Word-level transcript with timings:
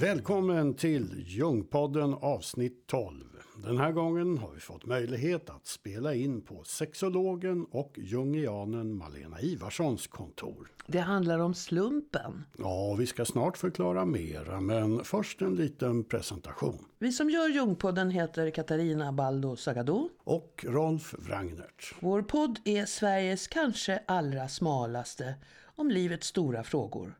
Välkommen 0.00 0.74
till 0.74 1.24
Jungpodden 1.26 2.14
avsnitt 2.14 2.86
12. 2.86 3.24
Den 3.64 3.78
här 3.78 3.92
gången 3.92 4.38
har 4.38 4.50
vi 4.54 4.60
fått 4.60 4.86
möjlighet 4.86 5.50
att 5.50 5.66
spela 5.66 6.14
in 6.14 6.42
på 6.42 6.64
sexologen 6.64 7.66
och 7.70 7.94
jungianen 7.98 8.94
Malena 8.94 9.40
Ivarssons 9.40 10.06
kontor. 10.06 10.68
Det 10.86 10.98
handlar 10.98 11.38
om 11.38 11.54
slumpen. 11.54 12.44
Ja, 12.58 12.94
vi 12.98 13.06
ska 13.06 13.24
snart 13.24 13.58
förklara 13.58 14.04
mera, 14.04 14.60
men 14.60 15.04
först 15.04 15.42
en 15.42 15.54
liten 15.54 16.04
presentation. 16.04 16.84
Vi 16.98 17.12
som 17.12 17.30
gör 17.30 17.48
Jungpodden 17.48 18.10
heter 18.10 18.50
Katarina 18.50 19.12
Baldo 19.12 19.56
Sagado. 19.56 20.08
Och 20.24 20.64
Rolf 20.68 21.14
Wrangnert. 21.18 21.94
Vår 22.00 22.22
podd 22.22 22.58
är 22.64 22.86
Sveriges 22.86 23.48
kanske 23.48 24.02
allra 24.06 24.48
smalaste 24.48 25.34
om 25.76 25.90
livets 25.90 26.26
stora 26.26 26.64
frågor. 26.64 27.19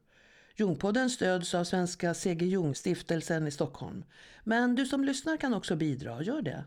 Jungpodden 0.60 1.10
stöds 1.10 1.54
av 1.54 1.64
Svenska 1.64 2.14
C.G. 2.14 2.46
Jung-stiftelsen 2.46 3.46
i 3.46 3.50
Stockholm. 3.50 4.04
Men 4.44 4.74
du 4.74 4.86
som 4.86 5.04
lyssnar 5.04 5.36
kan 5.36 5.54
också 5.54 5.76
bidra, 5.76 6.22
gör 6.22 6.42
det. 6.42 6.64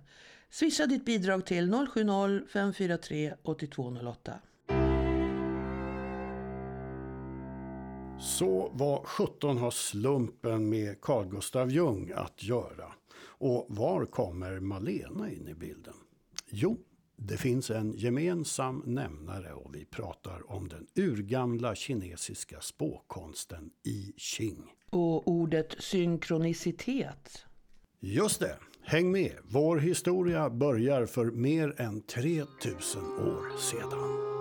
Swisha 0.50 0.86
ditt 0.86 1.06
bidrag 1.06 1.46
till 1.46 1.74
070-543 1.74 3.34
8208. 3.44 4.34
Så 8.20 8.72
vad 8.74 9.06
17 9.06 9.58
har 9.58 9.72
slumpen 9.72 10.70
med 10.70 11.02
Carl 11.02 11.26
Gustav 11.26 11.72
Jung 11.72 12.12
att 12.16 12.44
göra? 12.44 12.94
Och 13.22 13.66
var 13.70 14.06
kommer 14.06 14.60
Malena 14.60 15.32
in 15.32 15.48
i 15.48 15.54
bilden? 15.54 15.94
Jo, 16.50 16.78
det 17.18 17.38
finns 17.38 17.70
en 17.70 17.92
gemensam 17.92 18.84
nämnare 18.86 19.54
och 19.54 19.76
vi 19.76 19.86
pratar 19.86 20.52
om 20.52 20.68
den 20.68 20.88
urgamla 20.96 21.76
kinesiska 21.76 22.62
spåkonsten 22.62 23.70
I 23.84 24.14
Ching. 24.18 24.72
Och 24.90 25.28
ordet 25.28 25.76
synkronicitet. 25.80 27.46
Just 28.00 28.40
det, 28.40 28.58
häng 28.82 29.12
med. 29.12 29.34
Vår 29.44 29.78
historia 29.78 30.50
börjar 30.50 31.06
för 31.06 31.26
mer 31.26 31.82
än 31.82 32.02
3000 32.02 33.04
år 33.04 33.58
sedan. 33.58 34.34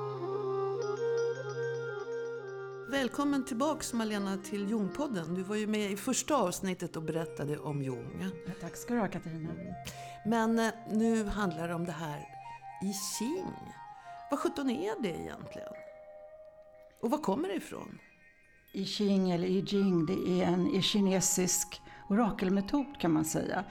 Välkommen 2.91 3.45
tillbaks 3.45 3.93
Malena 3.93 4.39
till 4.39 4.71
Jungpodden. 4.71 5.35
Du 5.35 5.43
var 5.43 5.57
ju 5.57 5.67
med 5.67 5.93
i 5.93 5.97
första 5.97 6.37
avsnittet 6.37 6.97
och 6.97 7.03
berättade 7.03 7.59
om 7.59 7.83
Jung. 7.83 8.27
Tack 8.61 8.77
ska 8.77 8.95
du 8.95 9.01
ha 9.01 9.09
Katarina. 9.09 9.51
Men 10.27 10.59
eh, 10.59 10.73
nu 10.91 11.25
handlar 11.25 11.69
det 11.69 11.75
om 11.75 11.85
det 11.85 11.93
här 11.93 12.32
i 12.83 12.93
Qing. 13.19 13.73
Vad 14.31 14.41
sjutton 14.41 14.71
är 14.71 15.03
det 15.03 15.09
egentligen? 15.09 15.73
Och 17.03 17.11
var 17.11 17.19
kommer 17.19 17.49
det 17.49 17.55
ifrån? 17.55 17.99
I 18.73 18.85
Qing 18.85 19.31
eller 19.31 19.47
I 19.47 19.61
Jing, 19.61 20.07
det 20.07 20.43
är 20.43 20.47
en 20.47 20.83
kinesisk 20.83 21.81
orakelmetod 22.09 23.01
kan 23.01 23.13
man 23.13 23.25
säga. 23.25 23.65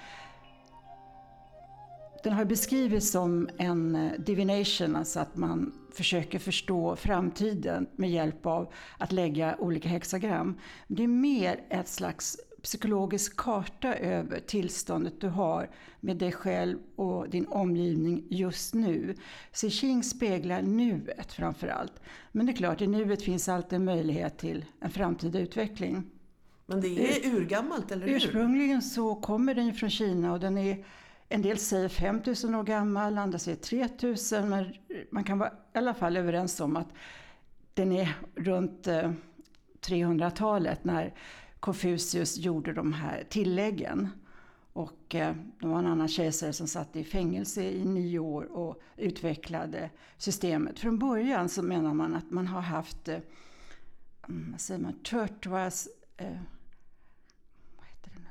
Den 2.24 2.34
har 2.34 2.46
beskrivits 2.46 3.12
som 3.12 3.50
en 3.58 3.96
eh, 3.96 4.12
divination, 4.20 4.96
alltså 4.96 5.20
att 5.20 5.36
man 5.36 5.74
försöker 5.94 6.40
förstå 6.40 6.96
framtiden 6.96 7.88
med 7.96 8.12
hjälp 8.12 8.46
av 8.46 8.74
att 8.98 9.12
lägga 9.12 9.56
olika 9.60 9.90
hexagram. 9.90 10.60
Det 10.88 11.04
är 11.04 11.08
mer 11.08 11.64
ett 11.70 11.88
slags 11.88 12.38
psykologisk 12.62 13.38
karta 13.38 13.96
över 13.96 14.40
tillståndet 14.40 15.22
du 15.22 15.28
har 15.28 15.70
med 16.00 16.18
dig 16.18 16.32
själv 16.32 16.78
och 16.96 17.30
din 17.30 17.48
omgivning 17.48 18.28
just 18.30 18.74
nu. 18.74 19.16
Xing 19.52 20.04
speglar 20.04 20.62
nuet 20.62 21.34
framför 21.34 21.68
allt. 21.68 22.02
Men 22.32 22.46
det 22.46 22.52
är 22.52 22.56
klart, 22.56 22.82
i 22.82 22.88
nuet 22.88 23.24
finns 23.24 23.50
alltid 23.50 23.74
en 23.74 23.86
möjlighet 23.86 24.38
till 24.38 24.66
en 24.80 24.92
framtida 24.92 25.40
utveckling. 25.40 26.04
Men 26.66 26.82
det 26.82 26.88
är 26.88 27.36
urgammalt, 27.36 27.92
eller 27.92 28.08
hur? 28.08 28.16
Ursprungligen 28.16 28.82
så 28.82 29.16
kommer 29.16 29.56
den 29.56 29.74
från 29.74 29.90
Kina 29.90 30.34
och 30.34 30.40
den 30.40 30.58
är 30.58 30.86
en 31.30 31.42
del 31.42 31.58
säger 31.58 31.90
5000 31.90 32.56
år 32.56 32.64
gammal, 32.64 33.18
andra 33.18 33.40
säger 33.40 33.58
3000 33.58 34.50
men 34.50 34.74
man 35.12 35.24
kan 35.24 35.40
vara 35.40 35.50
i 35.50 35.78
alla 35.78 35.94
fall 35.94 36.18
överens 36.18 36.60
om 36.60 36.76
att 36.76 36.88
den 37.74 37.92
är 37.92 38.16
runt 38.36 38.88
300-talet 39.82 40.80
eh, 40.80 40.86
när 40.86 41.14
Konfucius 41.62 42.38
gjorde 42.38 42.74
de 42.74 42.94
här 42.94 43.24
tilläggen. 43.30 44.10
Och 44.74 45.16
eh, 45.16 45.36
det 45.60 45.68
var 45.68 45.80
en 45.80 45.88
annan 45.88 46.08
kejsare 46.08 46.54
som 46.54 46.68
satt 46.68 46.96
i 46.96 47.04
fängelse 47.04 47.64
i 47.64 47.86
nio 47.86 48.20
år 48.20 48.44
och 48.44 48.82
utvecklade 48.98 49.90
systemet. 50.18 50.80
Från 50.80 51.00
början 51.00 51.50
så 51.50 51.64
menar 51.64 51.94
man 51.94 52.16
att 52.16 52.32
man 52.32 52.48
har 52.48 52.62
haft, 52.62 53.08
eh, 53.08 53.20
mm, 54.28 54.52
vad 54.52 54.62
säger 54.62 54.82
man, 54.82 54.94
turtwas, 54.94 55.90
eh, 56.18 56.40
vad 57.78 57.86
heter 57.86 58.12
det 58.14 58.20
nu? 58.20 58.28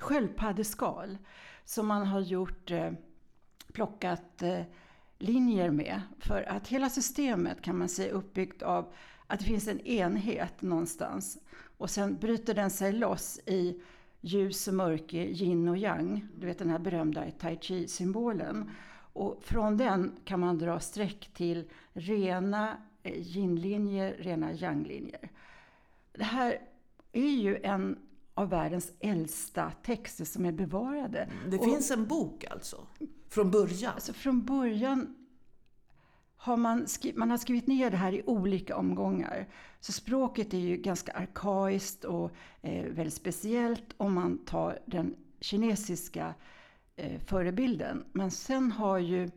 sköldpaddeskal. 0.00 1.18
Som 1.64 1.86
man 1.86 2.06
har 2.06 2.20
gjort, 2.20 2.70
eh, 2.70 2.92
plockat 3.72 4.42
eh, 4.42 4.62
linjer 5.18 5.70
med. 5.70 6.02
För 6.18 6.42
att 6.42 6.68
hela 6.68 6.90
systemet 6.90 7.62
kan 7.62 7.78
man 7.78 7.88
säga 7.88 8.08
är 8.08 8.14
uppbyggt 8.14 8.62
av 8.62 8.92
att 9.30 9.38
det 9.38 9.44
finns 9.44 9.68
en 9.68 9.80
enhet 9.80 10.62
någonstans. 10.62 11.38
Och 11.78 11.90
sen 11.90 12.16
bryter 12.18 12.54
den 12.54 12.70
sig 12.70 12.92
loss 12.92 13.40
i 13.46 13.80
ljus 14.20 14.68
och 14.68 14.74
mörker, 14.74 15.24
yin 15.26 15.68
och 15.68 15.78
yang. 15.78 16.26
Du 16.38 16.46
vet 16.46 16.58
den 16.58 16.70
här 16.70 16.78
berömda 16.78 17.30
tai 17.30 17.56
chi-symbolen. 17.56 18.70
Och 19.12 19.42
från 19.42 19.76
den 19.76 20.12
kan 20.24 20.40
man 20.40 20.58
dra 20.58 20.80
streck 20.80 21.30
till 21.34 21.70
rena 21.92 22.76
yin-linjer, 23.04 24.16
rena 24.18 24.52
yang-linjer. 24.52 25.30
Det 26.12 26.24
här 26.24 26.58
är 27.12 27.30
ju 27.30 27.56
en 27.62 27.98
av 28.34 28.48
världens 28.48 28.92
äldsta 29.00 29.72
texter 29.82 30.24
som 30.24 30.44
är 30.44 30.52
bevarade. 30.52 31.28
Det 31.48 31.58
och, 31.58 31.64
finns 31.64 31.90
en 31.90 32.06
bok 32.06 32.44
alltså? 32.50 32.86
Från 33.28 33.50
början? 33.50 33.92
Alltså 33.94 34.12
från 34.12 34.44
början 34.44 35.19
har 36.42 36.56
man, 36.56 36.86
skrivit, 36.86 37.16
man 37.16 37.30
har 37.30 37.38
skrivit 37.38 37.66
ner 37.66 37.90
det 37.90 37.96
här 37.96 38.12
i 38.12 38.22
olika 38.26 38.76
omgångar. 38.76 39.46
Så 39.80 39.92
språket 39.92 40.54
är 40.54 40.58
ju 40.58 40.76
ganska 40.76 41.12
arkaiskt 41.12 42.04
och 42.04 42.30
eh, 42.62 42.84
väldigt 42.84 43.14
speciellt 43.14 43.94
om 43.96 44.14
man 44.14 44.38
tar 44.38 44.78
den 44.86 45.14
kinesiska 45.40 46.34
eh, 46.96 47.20
förebilden. 47.20 48.04
Men 48.12 48.30
sen 48.30 48.72
har 48.72 48.98
ju 48.98 49.30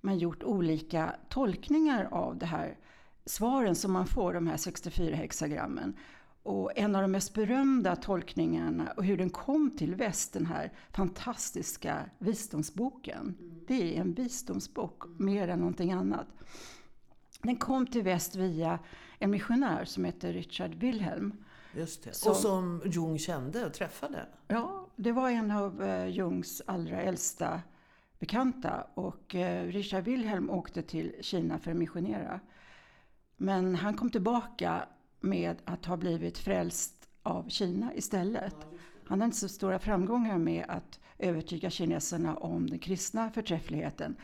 man 0.00 0.18
gjort 0.18 0.42
olika 0.42 1.14
tolkningar 1.28 2.08
av 2.10 2.38
det 2.38 2.46
här 2.46 2.76
svaren 3.24 3.74
som 3.74 3.92
man 3.92 4.06
får, 4.06 4.34
de 4.34 4.46
här 4.46 4.56
64 4.56 5.16
hexagrammen. 5.16 5.96
Och 6.42 6.78
en 6.78 6.96
av 6.96 7.02
de 7.02 7.12
mest 7.12 7.34
berömda 7.34 7.96
tolkningarna 7.96 8.92
och 8.96 9.04
hur 9.04 9.16
den 9.16 9.30
kom 9.30 9.70
till 9.70 9.94
väst, 9.94 10.32
den 10.32 10.46
här 10.46 10.72
fantastiska 10.90 12.10
visdomsboken. 12.18 13.36
Mm. 13.40 13.60
Det 13.66 13.96
är 13.96 14.00
en 14.00 14.14
visdomsbok 14.14 15.04
mm. 15.04 15.24
mer 15.24 15.48
än 15.48 15.58
någonting 15.58 15.92
annat. 15.92 16.26
Den 17.42 17.56
kom 17.56 17.86
till 17.86 18.02
väst 18.02 18.36
via 18.36 18.78
en 19.18 19.30
missionär 19.30 19.84
som 19.84 20.04
heter 20.04 20.32
Richard 20.32 20.74
Wilhelm. 20.74 21.44
Just 21.74 22.04
det. 22.04 22.14
Som, 22.14 22.30
och 22.30 22.36
som 22.36 22.82
Jung 22.84 23.18
kände 23.18 23.66
och 23.66 23.72
träffade. 23.72 24.26
Ja, 24.48 24.88
det 24.96 25.12
var 25.12 25.30
en 25.30 25.50
av 25.50 25.82
eh, 25.82 26.06
Jungs 26.06 26.62
allra 26.66 27.02
äldsta 27.02 27.60
bekanta. 28.18 28.86
Och 28.94 29.34
eh, 29.34 29.66
Richard 29.66 30.04
Wilhelm 30.04 30.50
åkte 30.50 30.82
till 30.82 31.14
Kina 31.20 31.58
för 31.58 31.70
att 31.70 31.76
missionera. 31.76 32.40
Men 33.36 33.74
han 33.74 33.96
kom 33.96 34.10
tillbaka 34.10 34.88
med 35.20 35.56
att 35.64 35.84
ha 35.84 35.96
blivit 35.96 36.38
frälst 36.38 37.08
av 37.22 37.48
Kina 37.48 37.94
istället. 37.94 38.56
Han 39.04 39.20
hade 39.20 39.24
inte 39.24 39.36
så 39.36 39.48
stora 39.48 39.78
framgångar 39.78 40.38
med 40.38 40.64
att 40.68 41.00
övertyga 41.18 41.70
kineserna 41.70 42.36
om 42.36 42.70
den 42.70 42.78
kristna 42.78 43.30
förträffligheten. 43.30 44.16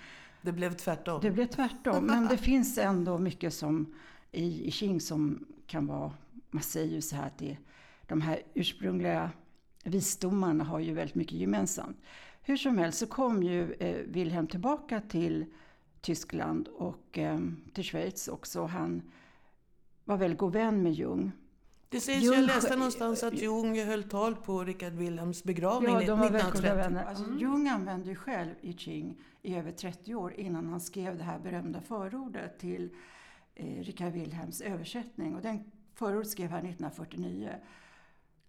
Det 0.42 0.52
blev 0.52 0.72
tvärtom. 0.72 1.20
Det 1.22 1.30
blev 1.30 1.46
tvärtom, 1.46 2.06
men 2.06 2.28
det 2.28 2.36
finns 2.50 2.78
ändå 2.78 3.18
mycket 3.18 3.54
som 3.54 3.94
i, 4.32 4.68
i 4.68 4.70
Qing 4.70 5.00
som 5.00 5.46
kan 5.66 5.86
vara, 5.86 6.12
man 6.50 6.62
säger 6.62 6.92
ju 6.92 7.00
så 7.00 7.16
här 7.16 7.26
att 7.26 7.38
det, 7.38 7.56
de 8.06 8.20
här 8.20 8.42
ursprungliga 8.54 9.30
visdomarna 9.84 10.64
har 10.64 10.80
ju 10.80 10.94
väldigt 10.94 11.14
mycket 11.14 11.38
gemensamt. 11.38 11.96
Hur 12.42 12.56
som 12.56 12.78
helst 12.78 12.98
så 12.98 13.06
kom 13.06 13.42
ju 13.42 13.72
eh, 13.72 13.96
Wilhelm 14.06 14.46
tillbaka 14.46 15.00
till 15.00 15.44
Tyskland 16.00 16.68
och 16.68 17.18
eh, 17.18 17.38
till 17.72 17.84
Schweiz 17.84 18.28
också. 18.28 18.64
Han 18.64 19.02
var 20.04 20.16
väldigt 20.16 20.38
god 20.38 20.52
vän 20.52 20.82
med 20.82 20.92
Jung. 20.92 21.32
Det 21.88 22.00
sägs, 22.00 22.24
Jung, 22.24 22.34
jag 22.34 22.44
läste 22.44 22.76
någonstans 22.76 23.22
att 23.22 23.34
Jung 23.34 23.84
höll 23.84 24.02
tal 24.02 24.36
på 24.36 24.64
Richard 24.64 24.92
Wilhelms 24.92 25.44
begravning 25.44 25.94
ja, 25.94 26.00
de 26.00 26.18
var 26.18 26.26
1930. 26.26 26.76
Vänner. 26.76 27.04
Alltså, 27.04 27.24
mm. 27.24 27.38
Jung 27.38 27.68
använde 27.68 28.08
ju 28.08 28.16
själv 28.16 28.54
I 28.60 28.72
Ching 28.72 29.20
i 29.42 29.56
över 29.56 29.72
30 29.72 30.14
år 30.14 30.34
innan 30.34 30.66
han 30.66 30.80
skrev 30.80 31.18
det 31.18 31.24
här 31.24 31.38
berömda 31.38 31.80
förordet 31.80 32.58
till 32.58 32.90
eh, 33.54 33.82
Richard 33.82 34.12
Wilhelms 34.12 34.60
översättning. 34.60 35.34
Och 35.34 35.42
den 35.42 35.64
förordet 35.94 36.30
skrev 36.30 36.50
han 36.50 36.58
1949. 36.58 37.50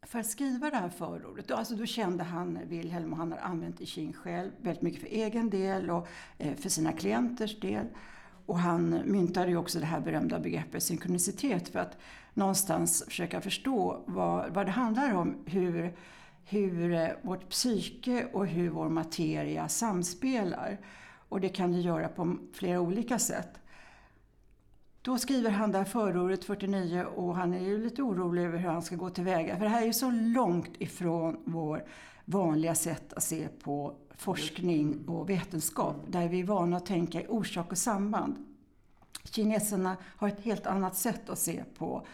För 0.02 0.20
att 0.20 0.28
skriva 0.28 0.70
det 0.70 0.76
här 0.76 0.90
förordet, 0.90 1.48
då, 1.48 1.56
alltså 1.56 1.76
då 1.76 1.86
kände 1.86 2.24
han 2.24 2.60
Wilhelm 2.66 3.12
och 3.12 3.18
han 3.18 3.32
har 3.32 3.40
använt 3.40 3.82
I 3.82 3.86
Ching 3.86 4.14
själv 4.14 4.52
väldigt 4.62 4.82
mycket 4.82 5.02
för 5.02 5.08
egen 5.08 5.50
del 5.50 5.90
och 5.90 6.08
eh, 6.38 6.56
för 6.56 6.70
sina 6.70 6.92
klienters 6.92 7.60
del. 7.60 7.86
Och 8.46 8.60
han 8.60 9.02
myntade 9.06 9.50
ju 9.50 9.58
också 9.58 9.80
det 9.80 9.86
här 9.86 10.00
berömda 10.00 10.40
begreppet 10.40 10.84
synkronicitet 10.84 11.70
för 11.70 11.80
att 11.80 11.98
någonstans 12.34 13.04
försöka 13.08 13.42
förstå 13.42 14.04
vad, 14.06 14.54
vad 14.54 14.66
det 14.66 14.72
handlar 14.72 15.14
om. 15.16 15.36
Hur 15.46 15.94
hur 16.46 16.94
eh, 16.94 17.10
vårt 17.22 17.50
psyke 17.50 18.28
och 18.34 18.48
hur 18.48 18.70
vår 18.70 18.90
materia 18.90 19.68
samspelar. 19.68 20.78
Och 21.30 21.42
det 21.42 21.50
kan 21.50 21.72
det 21.72 21.80
göra 21.80 22.08
på 22.08 22.38
flera 22.54 22.80
olika 22.80 23.20
sätt. 23.20 23.50
Då 25.02 25.18
skriver 25.18 25.50
han 25.50 25.72
där 25.72 25.84
förordet 25.84 26.46
49 26.46 27.06
och 27.16 27.36
han 27.36 27.54
är 27.54 27.60
ju 27.60 27.84
lite 27.84 28.02
orolig 28.02 28.44
över 28.44 28.58
hur 28.58 28.70
han 28.70 28.82
ska 28.82 28.96
gå 28.96 29.10
tillväga. 29.10 29.58
För 29.58 29.64
det 29.64 29.70
här 29.70 29.82
är 29.82 29.86
ju 29.86 29.94
så 29.94 30.12
långt 30.12 30.72
ifrån 30.80 31.38
vår 31.46 31.84
vanliga 32.26 32.76
sätt 32.76 33.14
att 33.14 33.24
se 33.24 33.48
på 33.64 33.96
forskning 34.18 35.08
och 35.08 35.30
vetenskap. 35.30 35.96
Där 36.08 36.28
vi 36.28 36.40
är 36.40 36.44
vana 36.44 36.78
att 36.78 36.86
tänka 36.86 37.22
i 37.22 37.26
orsak 37.28 37.72
och 37.72 37.78
samband. 37.78 38.36
Kineserna 39.24 39.98
har 40.04 40.28
ett 40.28 40.42
helt 40.42 40.68
annat 40.68 40.96
sätt 40.96 41.30
att 41.30 41.40
se 41.40 41.64
på 41.78 42.08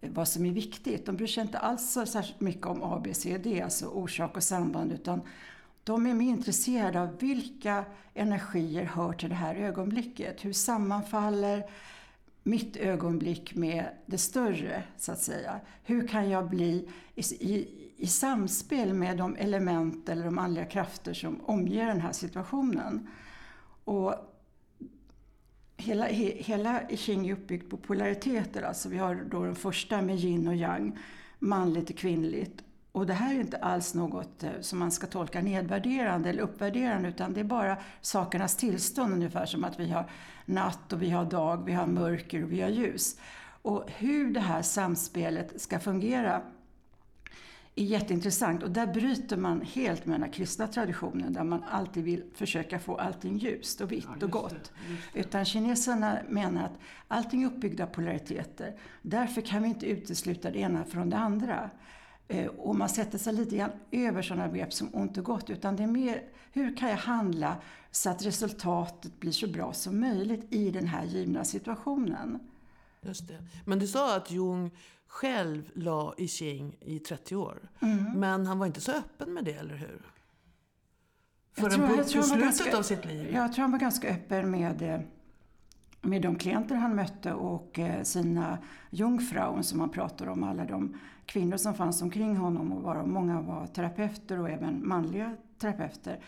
vad 0.00 0.28
som 0.28 0.46
är 0.46 0.52
viktigt. 0.52 1.06
De 1.06 1.16
bryr 1.16 1.26
sig 1.26 1.42
inte 1.42 1.58
alls 1.58 1.92
så 1.92 2.06
särskilt 2.06 2.40
mycket 2.40 2.66
om 2.66 2.82
ABCD, 2.82 3.60
alltså 3.62 3.86
orsak 3.86 4.36
och 4.36 4.42
samband, 4.42 4.92
utan 4.92 5.20
de 5.84 6.06
är 6.06 6.14
mer 6.14 6.28
intresserade 6.28 7.00
av 7.00 7.18
vilka 7.18 7.84
energier 8.14 8.84
hör 8.84 9.12
till 9.12 9.28
det 9.28 9.34
här 9.34 9.54
ögonblicket. 9.54 10.44
Hur 10.44 10.52
sammanfaller 10.52 11.70
mitt 12.42 12.76
ögonblick 12.76 13.54
med 13.54 13.84
det 14.06 14.18
större, 14.18 14.82
så 14.96 15.12
att 15.12 15.22
säga. 15.22 15.60
Hur 15.84 16.08
kan 16.08 16.30
jag 16.30 16.48
bli 16.48 16.88
i, 17.14 17.68
i, 18.02 18.06
samspel 18.06 18.94
med 18.94 19.16
de 19.16 19.36
element 19.36 20.08
eller 20.08 20.24
de 20.24 20.38
andliga 20.38 20.64
krafter 20.64 21.14
som 21.14 21.40
omger 21.44 21.86
den 21.86 22.00
här 22.00 22.12
situationen? 22.12 23.08
Och 23.84 24.14
hela, 25.76 26.04
he, 26.04 26.32
hela 26.36 26.90
I 26.90 26.96
Ching 26.96 27.28
är 27.28 27.32
uppbyggt 27.32 27.70
på 27.70 27.76
polariteter. 27.76 28.62
Alltså 28.62 28.88
vi 28.88 28.98
har 28.98 29.14
då 29.30 29.44
den 29.44 29.54
första 29.54 30.02
med 30.02 30.16
yin 30.16 30.48
och 30.48 30.56
yang, 30.56 30.98
manligt 31.38 31.90
och 31.90 31.96
kvinnligt. 31.96 32.62
Och 32.92 33.06
det 33.06 33.12
här 33.12 33.34
är 33.34 33.40
inte 33.40 33.56
alls 33.56 33.94
något 33.94 34.42
eh, 34.42 34.50
som 34.60 34.78
man 34.78 34.90
ska 34.90 35.06
tolka 35.06 35.40
nedvärderande 35.40 36.30
eller 36.30 36.42
uppvärderande 36.42 37.08
utan 37.08 37.32
det 37.32 37.40
är 37.40 37.44
bara 37.44 37.76
sakernas 38.00 38.56
tillstånd 38.56 39.12
ungefär 39.12 39.46
som 39.46 39.64
att 39.64 39.80
vi 39.80 39.90
har 39.90 40.10
natt 40.44 40.92
och 40.92 41.02
vi 41.02 41.10
har 41.10 41.24
dag, 41.24 41.64
vi 41.66 41.72
har 41.72 41.86
mörker 41.86 42.44
och 42.44 42.52
vi 42.52 42.60
har 42.60 42.68
ljus. 42.68 43.20
Och 43.62 43.84
hur 43.86 44.30
det 44.30 44.40
här 44.40 44.62
samspelet 44.62 45.60
ska 45.60 45.78
fungera 45.78 46.42
är 47.74 47.84
jätteintressant 47.84 48.62
och 48.62 48.70
där 48.70 48.86
bryter 48.86 49.36
man 49.36 49.60
helt 49.60 50.06
med 50.06 50.14
den 50.14 50.22
här 50.22 50.32
kristna 50.32 50.66
traditionen 50.66 51.32
där 51.32 51.44
man 51.44 51.64
alltid 51.70 52.04
vill 52.04 52.24
försöka 52.34 52.78
få 52.78 52.96
allting 52.96 53.38
ljust 53.38 53.80
och 53.80 53.92
vitt 53.92 54.08
ja, 54.20 54.26
och 54.26 54.30
gott. 54.30 54.50
Det, 54.50 54.58
det. 55.12 55.20
Utan 55.20 55.44
kineserna 55.44 56.18
menar 56.28 56.64
att 56.64 56.78
allting 57.08 57.42
är 57.42 57.46
uppbyggt 57.46 57.80
av 57.80 57.86
polariteter. 57.86 58.76
Därför 59.02 59.40
kan 59.40 59.62
vi 59.62 59.68
inte 59.68 59.86
utesluta 59.86 60.50
det 60.50 60.58
ena 60.58 60.84
från 60.84 61.10
det 61.10 61.16
andra. 61.16 61.70
Eh, 62.28 62.46
och 62.46 62.76
man 62.76 62.88
sätter 62.88 63.18
sig 63.18 63.32
lite 63.34 63.56
grann 63.56 63.70
över 63.90 64.22
sådana 64.22 64.48
begrepp 64.48 64.72
som 64.72 64.88
ont 64.92 65.18
och 65.18 65.24
gott. 65.24 65.50
Utan 65.50 65.76
det 65.76 65.82
är 65.82 65.86
mer, 65.86 66.22
hur 66.52 66.76
kan 66.76 66.88
jag 66.88 66.96
handla 66.96 67.56
så 67.90 68.10
att 68.10 68.26
resultatet 68.26 69.20
blir 69.20 69.32
så 69.32 69.46
bra 69.46 69.72
som 69.72 70.00
möjligt 70.00 70.52
i 70.52 70.70
den 70.70 70.86
här 70.86 71.04
givna 71.04 71.44
situationen? 71.44 72.38
Just 73.02 73.28
det. 73.28 73.38
Men 73.64 73.78
du 73.78 73.86
sa 73.86 74.16
att 74.16 74.30
Jung 74.30 74.70
själv 75.06 75.70
la 75.74 76.14
i 76.18 76.28
Qing 76.28 76.76
i 76.80 76.98
30 76.98 77.36
år. 77.36 77.58
Mm. 77.80 78.20
Men 78.20 78.46
han 78.46 78.58
var 78.58 78.66
inte 78.66 78.80
så 78.80 78.92
öppen 78.92 79.34
med 79.34 79.44
det, 79.44 79.52
eller 79.52 79.74
hur? 79.74 80.02
Förrän 81.52 81.96
på, 81.96 82.04
slutet 82.04 82.40
ganska, 82.40 82.78
av 82.78 82.82
sitt 82.82 83.04
liv. 83.04 83.32
Jag 83.32 83.52
tror 83.52 83.62
han 83.62 83.72
var 83.72 83.78
ganska 83.78 84.08
öppen 84.08 84.50
med, 84.50 84.82
eh, 84.82 85.00
med 86.00 86.22
de 86.22 86.36
klienter 86.36 86.74
han 86.74 86.94
mötte 86.94 87.32
och 87.32 87.78
eh, 87.78 88.02
sina 88.02 88.58
jungfrauen 88.90 89.64
som 89.64 89.80
han 89.80 89.90
pratar 89.90 90.26
om. 90.26 90.44
Alla 90.44 90.64
de 90.64 90.96
kvinnor 91.26 91.56
som 91.56 91.74
fanns 91.74 92.02
omkring 92.02 92.36
honom 92.36 92.72
och 92.72 92.82
varav 92.82 93.08
många 93.08 93.40
var 93.40 93.66
terapeuter 93.66 94.40
och 94.40 94.50
även 94.50 94.88
manliga 94.88 95.36
terapeuter. 95.58 96.20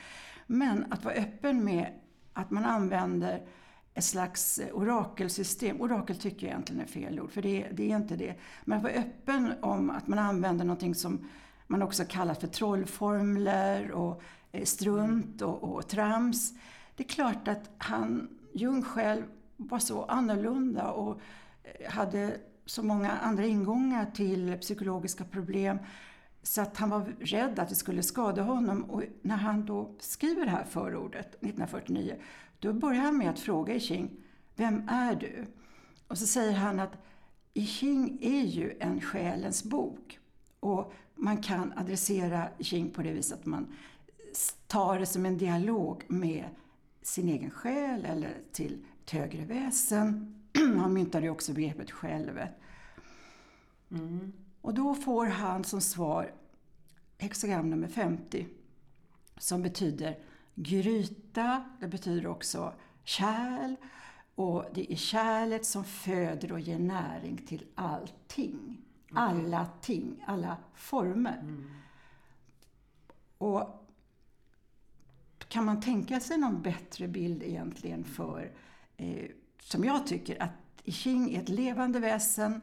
Men 0.46 0.92
att 0.92 1.04
vara 1.04 1.14
öppen 1.14 1.64
med 1.64 1.86
att 2.32 2.50
man 2.50 2.64
använder 2.64 3.42
ett 3.94 4.04
slags 4.04 4.58
eh, 4.58 4.76
orakelsystem. 4.76 5.80
Orakel 5.80 6.16
tycker 6.16 6.46
jag 6.46 6.52
egentligen 6.52 6.82
är 6.82 6.86
fel 6.86 7.20
ord, 7.20 7.32
för 7.32 7.42
det, 7.42 7.68
det 7.72 7.92
är 7.92 7.96
inte 7.96 8.16
det. 8.16 8.34
Men 8.64 8.78
att 8.78 8.84
vara 8.84 8.92
öppen 8.92 9.52
om 9.60 9.90
att 9.90 10.06
man 10.06 10.18
använder 10.18 10.64
någonting 10.64 10.94
som 10.94 11.28
man 11.66 11.82
också 11.82 12.04
kallar 12.08 12.34
för 12.34 12.46
trollformler 12.46 13.90
och 13.90 14.22
eh, 14.52 14.64
strunt 14.64 15.42
och, 15.42 15.62
och 15.62 15.88
trams. 15.88 16.52
Det 16.96 17.04
är 17.04 17.08
klart 17.08 17.48
att 17.48 17.70
han, 17.78 18.28
Jung 18.52 18.82
själv 18.82 19.22
var 19.56 19.78
så 19.78 20.04
annorlunda 20.04 20.90
och 20.90 21.20
eh, 21.62 21.90
hade 21.90 22.36
så 22.66 22.82
många 22.82 23.10
andra 23.10 23.46
ingångar 23.46 24.06
till 24.14 24.58
psykologiska 24.60 25.24
problem 25.24 25.78
så 26.42 26.60
att 26.60 26.76
han 26.76 26.90
var 26.90 27.14
rädd 27.20 27.58
att 27.58 27.68
det 27.68 27.74
skulle 27.74 28.02
skada 28.02 28.42
honom. 28.42 28.84
Och 28.84 29.02
när 29.22 29.36
han 29.36 29.66
då 29.66 29.94
skriver 29.98 30.44
det 30.44 30.50
här 30.50 30.64
förordet 30.64 31.26
1949 31.26 32.16
då 32.58 32.72
börjar 32.72 33.00
han 33.00 33.18
med 33.18 33.30
att 33.30 33.38
fråga 33.38 33.74
I 33.74 33.80
Ching, 33.80 34.10
vem 34.56 34.88
är 34.88 35.14
du? 35.14 35.46
Och 36.08 36.18
så 36.18 36.26
säger 36.26 36.52
han 36.52 36.80
att 36.80 36.92
I 37.54 37.66
Ching 37.66 38.18
är 38.22 38.42
ju 38.42 38.76
en 38.80 39.00
själens 39.00 39.64
bok. 39.64 40.18
Och 40.60 40.92
man 41.14 41.42
kan 41.42 41.72
adressera 41.76 42.48
I 42.58 42.64
Ching 42.64 42.90
på 42.90 43.02
det 43.02 43.12
viset 43.12 43.38
att 43.38 43.46
man 43.46 43.66
tar 44.66 44.98
det 44.98 45.06
som 45.06 45.26
en 45.26 45.38
dialog 45.38 46.04
med 46.08 46.44
sin 47.02 47.28
egen 47.28 47.50
själ 47.50 48.04
eller 48.04 48.34
till 48.52 48.84
ett 49.04 49.10
högre 49.10 49.44
väsen. 49.44 50.34
Han 50.78 50.92
myntade 50.92 51.26
ju 51.26 51.30
också 51.30 51.52
begreppet 51.52 51.90
självet. 51.90 52.50
Mm. 53.90 54.32
Och 54.60 54.74
då 54.74 54.94
får 54.94 55.26
han 55.26 55.64
som 55.64 55.80
svar 55.80 56.32
hexagram 57.18 57.70
nummer 57.70 57.88
50 57.88 58.46
som 59.38 59.62
betyder 59.62 60.18
gryta, 60.54 61.64
det 61.80 61.88
betyder 61.88 62.26
också 62.26 62.72
kärl. 63.04 63.76
Och 64.34 64.64
det 64.74 64.92
är 64.92 64.96
kärlet 64.96 65.66
som 65.66 65.84
föder 65.84 66.52
och 66.52 66.60
ger 66.60 66.78
näring 66.78 67.36
till 67.36 67.64
allting. 67.74 68.80
Alla 69.12 69.66
ting, 69.80 70.24
alla 70.26 70.56
former. 70.74 71.38
Mm. 71.40 71.70
Och 73.38 73.84
kan 75.48 75.64
man 75.64 75.80
tänka 75.80 76.20
sig 76.20 76.38
någon 76.38 76.62
bättre 76.62 77.08
bild 77.08 77.42
egentligen 77.42 78.04
för, 78.04 78.52
eh, 78.96 79.30
som 79.60 79.84
jag 79.84 80.06
tycker, 80.06 80.42
att 80.42 80.50
I 80.84 80.92
Ching 80.92 81.34
är 81.34 81.42
ett 81.42 81.48
levande 81.48 82.00
väsen, 82.00 82.60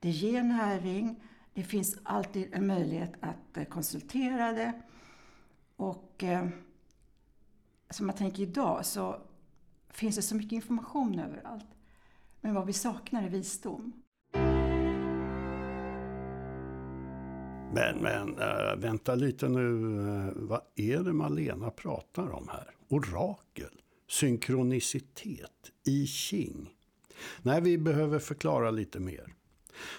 det 0.00 0.10
ger 0.10 0.42
näring, 0.42 1.22
det 1.54 1.62
finns 1.62 1.96
alltid 2.02 2.54
en 2.54 2.66
möjlighet 2.66 3.12
att 3.20 3.56
eh, 3.56 3.64
konsultera 3.64 4.52
det. 4.52 4.72
Och 5.76 6.24
eh, 6.24 6.48
som 7.90 8.08
jag 8.08 8.16
tänker 8.16 8.42
idag 8.42 8.86
så 8.86 9.16
finns 9.90 10.16
det 10.16 10.22
så 10.22 10.36
mycket 10.36 10.52
information 10.52 11.18
överallt. 11.18 11.66
Men 12.40 12.54
vad 12.54 12.66
vi 12.66 12.72
saknar 12.72 13.22
är 13.22 13.28
visdom. 13.28 13.92
Men, 17.74 17.98
men 17.98 18.38
äh, 18.38 18.76
vänta 18.76 19.14
lite 19.14 19.48
nu. 19.48 19.98
Eh, 19.98 20.32
vad 20.34 20.60
är 20.74 20.98
det 20.98 21.12
Malena 21.12 21.70
pratar 21.70 22.30
om 22.30 22.48
här? 22.48 22.70
Orakel? 22.88 23.80
Synkronicitet? 24.08 25.72
I 25.86 26.06
Ching? 26.06 26.70
Nej, 27.42 27.60
vi 27.60 27.78
behöver 27.78 28.18
förklara 28.18 28.70
lite 28.70 29.00
mer. 29.00 29.34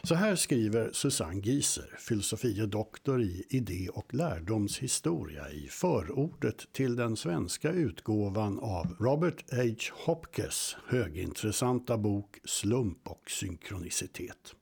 Så 0.03 0.15
här 0.15 0.35
skriver 0.35 0.89
Susanne 0.93 1.41
Gieser, 1.41 1.95
filosofie 1.99 2.65
doktor 2.65 3.21
i 3.21 3.45
idé 3.49 3.89
och 3.93 4.13
lärdomshistoria 4.13 5.51
i 5.51 5.67
förordet 5.71 6.73
till 6.73 6.95
den 6.95 7.15
svenska 7.15 7.71
utgåvan 7.71 8.59
av 8.59 8.95
Robert 8.99 9.43
H. 9.51 9.75
Hopkes 10.05 10.75
högintressanta 10.87 11.97
bok 11.97 12.39
Slump 12.43 13.07
och 13.07 13.31
synkronicitet. 13.31 14.55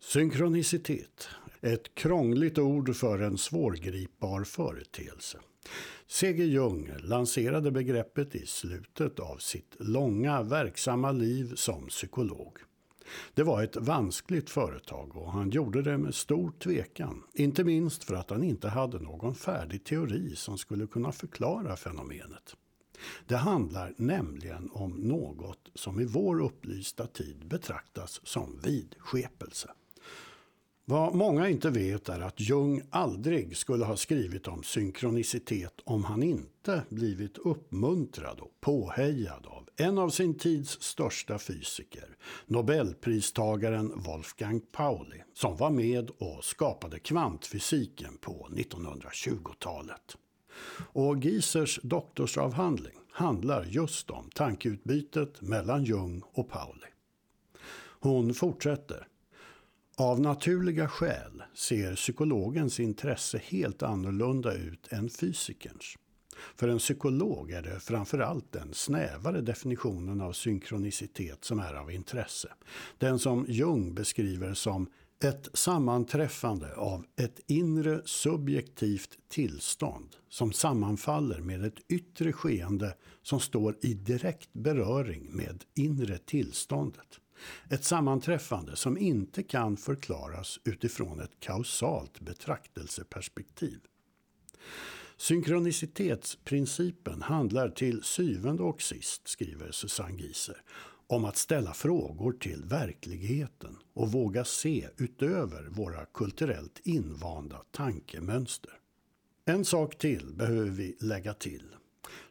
Synkronicitet, 0.00 1.28
ett 1.60 1.94
krångligt 1.94 2.58
ord 2.58 2.96
för 2.96 3.18
en 3.18 3.38
svårgripbar 3.38 4.44
företeelse. 4.44 5.38
C.G. 6.06 6.44
Jung 6.44 6.90
lanserade 6.98 7.70
begreppet 7.70 8.34
i 8.34 8.46
slutet 8.46 9.20
av 9.20 9.36
sitt 9.36 9.76
långa 9.78 10.42
verksamma 10.42 11.12
liv 11.12 11.52
som 11.54 11.86
psykolog. 11.86 12.58
Det 13.34 13.42
var 13.42 13.62
ett 13.62 13.76
vanskligt 13.76 14.50
företag 14.50 15.16
och 15.16 15.32
han 15.32 15.50
gjorde 15.50 15.82
det 15.82 15.98
med 15.98 16.14
stor 16.14 16.52
tvekan. 16.58 17.22
Inte 17.34 17.64
minst 17.64 18.04
för 18.04 18.14
att 18.14 18.30
han 18.30 18.44
inte 18.44 18.68
hade 18.68 18.98
någon 18.98 19.34
färdig 19.34 19.84
teori 19.84 20.36
som 20.36 20.58
skulle 20.58 20.86
kunna 20.86 21.12
förklara 21.12 21.76
fenomenet. 21.76 22.56
Det 23.26 23.36
handlar 23.36 23.94
nämligen 23.96 24.70
om 24.72 24.90
något 24.90 25.70
som 25.74 26.00
i 26.00 26.04
vår 26.04 26.40
upplysta 26.42 27.06
tid 27.06 27.46
betraktas 27.46 28.20
som 28.24 28.60
vidskepelse. 28.62 29.70
Vad 30.86 31.14
många 31.14 31.48
inte 31.48 31.70
vet 31.70 32.08
är 32.08 32.20
att 32.20 32.40
Jung 32.40 32.82
aldrig 32.90 33.56
skulle 33.56 33.84
ha 33.84 33.96
skrivit 33.96 34.48
om 34.48 34.62
synkronicitet 34.62 35.80
om 35.84 36.04
han 36.04 36.22
inte 36.22 36.82
blivit 36.88 37.38
uppmuntrad 37.38 38.40
och 38.40 38.60
påhejad 38.60 39.46
av 39.46 39.68
en 39.76 39.98
av 39.98 40.08
sin 40.08 40.38
tids 40.38 40.82
största 40.82 41.38
fysiker, 41.38 42.16
nobelpristagaren 42.46 43.92
Wolfgang 43.96 44.60
Pauli, 44.72 45.22
som 45.34 45.56
var 45.56 45.70
med 45.70 46.10
och 46.10 46.44
skapade 46.44 46.98
kvantfysiken 46.98 48.18
på 48.20 48.48
1920-talet. 48.52 50.16
Och 50.92 51.24
Giesers 51.24 51.80
doktorsavhandling 51.82 52.98
handlar 53.10 53.64
just 53.64 54.10
om 54.10 54.30
tankeutbytet 54.34 55.42
mellan 55.42 55.84
Jung 55.84 56.22
och 56.32 56.50
Pauli. 56.50 56.86
Hon 58.00 58.34
fortsätter. 58.34 59.08
Av 59.96 60.20
naturliga 60.20 60.88
skäl 60.88 61.42
ser 61.54 61.94
psykologens 61.94 62.80
intresse 62.80 63.40
helt 63.44 63.82
annorlunda 63.82 64.54
ut 64.54 64.92
än 64.92 65.10
fysikerns. 65.10 65.94
För 66.56 66.68
en 66.68 66.78
psykolog 66.78 67.50
är 67.50 67.62
det 67.62 67.80
framförallt 67.80 68.52
den 68.52 68.74
snävare 68.74 69.40
definitionen 69.40 70.20
av 70.20 70.32
synkronicitet 70.32 71.44
som 71.44 71.58
är 71.58 71.74
av 71.74 71.90
intresse. 71.90 72.48
Den 72.98 73.18
som 73.18 73.46
Jung 73.48 73.94
beskriver 73.94 74.54
som 74.54 74.86
ett 75.24 75.48
sammanträffande 75.52 76.74
av 76.74 77.04
ett 77.16 77.40
inre 77.46 78.02
subjektivt 78.04 79.18
tillstånd 79.28 80.16
som 80.28 80.52
sammanfaller 80.52 81.40
med 81.40 81.64
ett 81.64 81.80
yttre 81.88 82.32
skeende 82.32 82.94
som 83.22 83.40
står 83.40 83.76
i 83.82 83.94
direkt 83.94 84.52
beröring 84.52 85.28
med 85.30 85.64
inre 85.74 86.18
tillståndet. 86.18 87.20
Ett 87.70 87.84
sammanträffande 87.84 88.76
som 88.76 88.98
inte 88.98 89.42
kan 89.42 89.76
förklaras 89.76 90.58
utifrån 90.64 91.20
ett 91.20 91.40
kausalt 91.40 92.20
betraktelseperspektiv. 92.20 93.80
Synkronicitetsprincipen 95.16 97.22
handlar 97.22 97.68
till 97.68 98.02
syvende 98.02 98.62
och 98.62 98.82
sist, 98.82 99.28
skriver 99.28 99.70
Susanne 99.70 100.22
Gieser, 100.22 100.62
om 101.06 101.24
att 101.24 101.36
ställa 101.36 101.74
frågor 101.74 102.32
till 102.32 102.64
verkligheten 102.64 103.76
och 103.94 104.12
våga 104.12 104.44
se 104.44 104.88
utöver 104.96 105.64
våra 105.64 106.04
kulturellt 106.04 106.80
invanda 106.84 107.62
tankemönster. 107.70 108.72
En 109.44 109.64
sak 109.64 109.98
till 109.98 110.34
behöver 110.34 110.70
vi 110.70 110.96
lägga 111.00 111.34
till. 111.34 111.74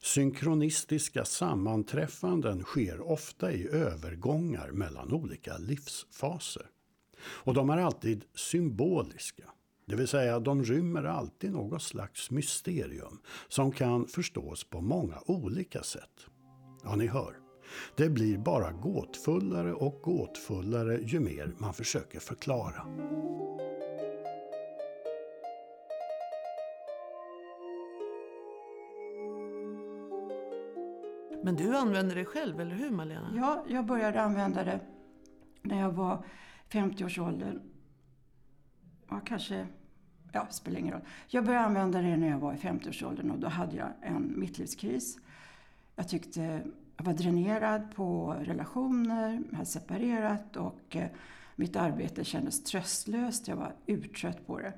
Synkronistiska 0.01 1.25
sammanträffanden 1.25 2.63
sker 2.63 3.11
ofta 3.11 3.51
i 3.51 3.67
övergångar 3.67 4.71
mellan 4.71 5.13
olika 5.13 5.57
livsfaser. 5.57 6.65
Och 7.25 7.53
de 7.53 7.69
är 7.69 7.77
alltid 7.77 8.25
symboliska. 8.35 9.43
Det 9.85 9.95
vill 9.95 10.07
säga 10.07 10.39
de 10.39 10.63
rymmer 10.63 11.03
alltid 11.03 11.51
något 11.51 11.83
slags 11.83 12.31
mysterium 12.31 13.19
som 13.47 13.71
kan 13.71 14.07
förstås 14.07 14.63
på 14.63 14.81
många 14.81 15.17
olika 15.25 15.83
sätt. 15.83 16.27
Ja, 16.83 16.95
ni 16.95 17.07
hör. 17.07 17.35
Det 17.97 18.09
blir 18.09 18.37
bara 18.37 18.71
gåtfullare 18.71 19.73
och 19.73 19.99
gåtfullare 20.01 20.99
ju 21.01 21.19
mer 21.19 21.55
man 21.57 21.73
försöker 21.73 22.19
förklara. 22.19 22.85
Men 31.43 31.55
du 31.55 31.77
använder 31.77 32.15
det 32.15 32.25
själv, 32.25 32.61
eller 32.61 32.75
hur 32.75 32.91
Malena? 32.91 33.31
Ja, 33.35 33.65
jag 33.67 33.85
började 33.85 34.21
använda 34.21 34.63
det 34.63 34.79
när 35.61 35.79
jag 35.79 35.91
var 35.91 36.25
50-årsåldern. 36.69 37.61
Ja, 39.09 39.21
kanske... 39.25 39.67
Ja, 40.31 40.47
spelar 40.49 40.79
ingen 40.79 40.93
roll. 40.93 41.01
Jag 41.27 41.45
började 41.45 41.65
använda 41.65 42.01
det 42.01 42.17
när 42.17 42.29
jag 42.29 42.39
var 42.39 42.53
i 42.53 42.57
50-årsåldern 42.57 43.31
och 43.31 43.39
då 43.39 43.47
hade 43.47 43.75
jag 43.75 43.87
en 44.01 44.39
mittlivskris. 44.39 45.17
Jag 45.95 46.09
tyckte 46.09 46.61
jag 46.97 47.05
var 47.05 47.13
dränerad 47.13 47.95
på 47.95 48.35
relationer, 48.41 49.43
jag 49.49 49.57
hade 49.57 49.69
separerat 49.69 50.55
och 50.57 50.95
eh, 50.95 51.09
mitt 51.55 51.75
arbete 51.75 52.23
kändes 52.23 52.63
tröstlöst. 52.63 53.47
Jag 53.47 53.55
var 53.55 53.75
urtrött 53.87 54.47
på 54.47 54.59
det. 54.59 54.73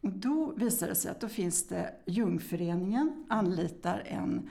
Och 0.00 0.12
då 0.12 0.52
visade 0.56 0.92
det 0.92 0.96
sig 0.96 1.10
att 1.10 1.20
då 1.20 1.28
finns 1.28 1.68
det 1.68 1.94
Jungföreningen 2.06 3.24
anlitar 3.28 4.02
en 4.06 4.48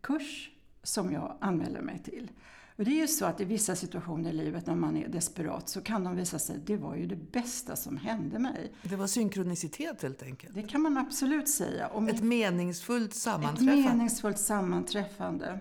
kurs 0.00 0.50
som 0.82 1.12
jag 1.12 1.36
anmäler 1.40 1.80
mig 1.80 1.98
till. 1.98 2.30
Och 2.76 2.84
det 2.84 2.90
är 2.90 3.00
ju 3.00 3.08
så 3.08 3.24
att 3.24 3.40
i 3.40 3.44
vissa 3.44 3.76
situationer 3.76 4.30
i 4.30 4.32
livet 4.32 4.66
när 4.66 4.74
man 4.74 4.96
är 4.96 5.08
desperat 5.08 5.68
så 5.68 5.80
kan 5.80 6.04
de 6.04 6.16
visa 6.16 6.38
sig, 6.38 6.60
det 6.66 6.76
var 6.76 6.96
ju 6.96 7.06
det 7.06 7.16
bästa 7.16 7.76
som 7.76 7.96
hände 7.96 8.38
mig. 8.38 8.72
Det 8.82 8.96
var 8.96 9.06
synkronicitet 9.06 10.02
helt 10.02 10.22
enkelt? 10.22 10.54
Det 10.54 10.62
kan 10.62 10.80
man 10.80 10.98
absolut 10.98 11.48
säga. 11.48 11.88
Om 11.88 12.08
ett 12.08 12.22
meningsfullt 12.22 13.14
sammanträffande? 13.14 13.72
Ett 13.72 13.86
meningsfullt 13.86 14.38
sammanträffande. 14.38 15.60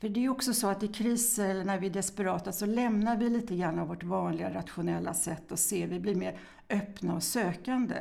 För 0.00 0.08
det 0.08 0.24
är 0.24 0.28
också 0.28 0.54
så 0.54 0.66
att 0.66 0.82
i 0.82 0.88
kriser 0.88 1.48
eller 1.48 1.64
när 1.64 1.78
vi 1.78 1.86
är 1.86 1.90
desperata 1.90 2.52
så 2.52 2.66
lämnar 2.66 3.16
vi 3.16 3.30
lite 3.30 3.56
grann 3.56 3.78
av 3.78 3.88
vårt 3.88 4.02
vanliga 4.02 4.54
rationella 4.54 5.14
sätt 5.14 5.52
och 5.52 5.58
ser, 5.58 5.86
vi 5.86 6.00
blir 6.00 6.14
mer 6.14 6.38
öppna 6.70 7.14
och 7.14 7.22
sökande. 7.22 7.96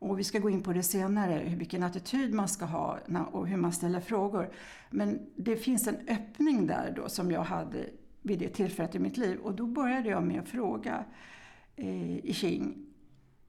Och 0.00 0.18
vi 0.18 0.24
ska 0.24 0.38
gå 0.38 0.50
in 0.50 0.62
på 0.62 0.72
det 0.72 0.82
senare, 0.82 1.54
vilken 1.56 1.82
attityd 1.82 2.34
man 2.34 2.48
ska 2.48 2.64
ha 2.64 2.98
och 3.32 3.48
hur 3.48 3.56
man 3.56 3.72
ställer 3.72 4.00
frågor. 4.00 4.50
Men 4.90 5.26
det 5.36 5.56
finns 5.56 5.88
en 5.88 5.96
öppning 6.08 6.66
där 6.66 6.92
då 6.96 7.08
som 7.08 7.30
jag 7.30 7.42
hade 7.42 7.90
vid 8.22 8.38
det 8.38 8.48
tillfället 8.48 8.94
i 8.94 8.98
mitt 8.98 9.16
liv. 9.16 9.38
Och 9.38 9.54
då 9.54 9.66
började 9.66 10.08
jag 10.08 10.22
med 10.22 10.40
att 10.40 10.48
fråga 10.48 11.04
eh, 11.76 12.16
i 12.16 12.32
Qing. 12.34 12.86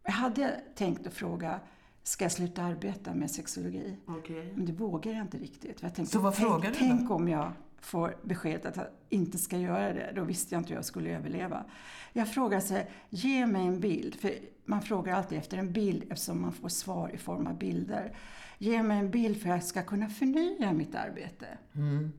Jag 0.03 0.11
hade 0.11 0.61
tänkt 0.75 1.07
att 1.07 1.13
fråga, 1.13 1.59
ska 2.03 2.25
jag 2.25 2.31
sluta 2.31 2.63
arbeta 2.63 3.13
med 3.13 3.31
sexologi? 3.31 3.97
Okay. 4.07 4.53
Men 4.55 4.65
det 4.65 4.73
vågar 4.73 5.11
jag 5.11 5.21
inte 5.21 5.37
riktigt. 5.37 5.81
Jag 5.81 5.95
tänkte, 5.95 6.13
Så 6.13 6.19
vad 6.19 6.35
frågade 6.35 6.75
tänk, 6.77 6.79
du 6.79 6.85
då? 6.85 6.97
Tänk 6.97 7.11
om 7.11 7.27
jag 7.27 7.51
får 7.81 8.15
beskedet 8.23 8.65
att 8.65 8.75
jag 8.75 8.85
inte 9.09 9.37
ska 9.37 9.57
göra 9.57 9.93
det. 9.93 10.13
Då 10.15 10.23
visste 10.23 10.55
jag 10.55 10.59
inte 10.59 10.69
hur 10.69 10.75
jag 10.75 10.85
skulle 10.85 11.09
överleva. 11.09 11.65
Jag 12.13 12.33
frågade 12.33 12.61
sig, 12.61 12.91
ge 13.09 13.45
mig 13.45 13.67
en 13.67 13.79
bild. 13.79 14.15
För 14.15 14.31
man 14.71 14.81
frågar 14.81 15.15
alltid 15.15 15.37
efter 15.37 15.57
en 15.57 15.73
bild 15.73 16.03
eftersom 16.03 16.41
man 16.41 16.53
får 16.53 16.69
svar 16.69 17.09
i 17.09 17.17
form 17.17 17.47
av 17.47 17.57
bilder. 17.57 18.17
Ge 18.57 18.83
mig 18.83 18.99
en 18.99 19.11
bild 19.11 19.41
för 19.41 19.49
att 19.49 19.55
jag 19.55 19.63
ska 19.63 19.83
kunna 19.83 20.09
förnya 20.09 20.73
mitt 20.73 20.95
arbete. 20.95 21.47
Mm. 21.75 22.11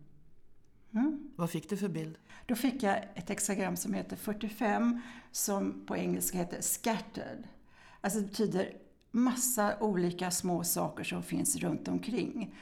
Mm. 0.92 1.30
Vad 1.37 1.50
fick 1.50 1.68
du 1.68 1.76
för 1.76 1.88
bild? 1.88 2.18
Då 2.47 2.54
fick 2.54 2.82
jag 2.82 2.97
ett 3.14 3.28
hexagram 3.28 3.76
som 3.76 3.94
heter 3.94 4.16
45 4.16 5.00
som 5.30 5.87
på 5.87 5.97
engelska 5.97 6.38
heter 6.38 6.61
scattered. 6.61 7.49
Alltså 8.00 8.21
det 8.21 8.26
betyder 8.26 8.76
massa 9.11 9.78
olika 9.80 10.30
små 10.30 10.64
saker 10.64 11.04
som 11.04 11.23
finns 11.23 11.56
runt 11.56 11.88
omkring. 11.88 12.54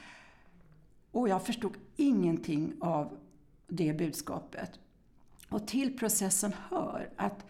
Och 1.11 1.29
jag 1.29 1.45
förstod 1.45 1.77
ingenting 1.95 2.73
av 2.79 3.17
det 3.67 3.93
budskapet. 3.93 4.79
Och 5.49 5.67
till 5.67 5.97
processen 5.97 6.53
hör 6.69 7.09
att 7.15 7.45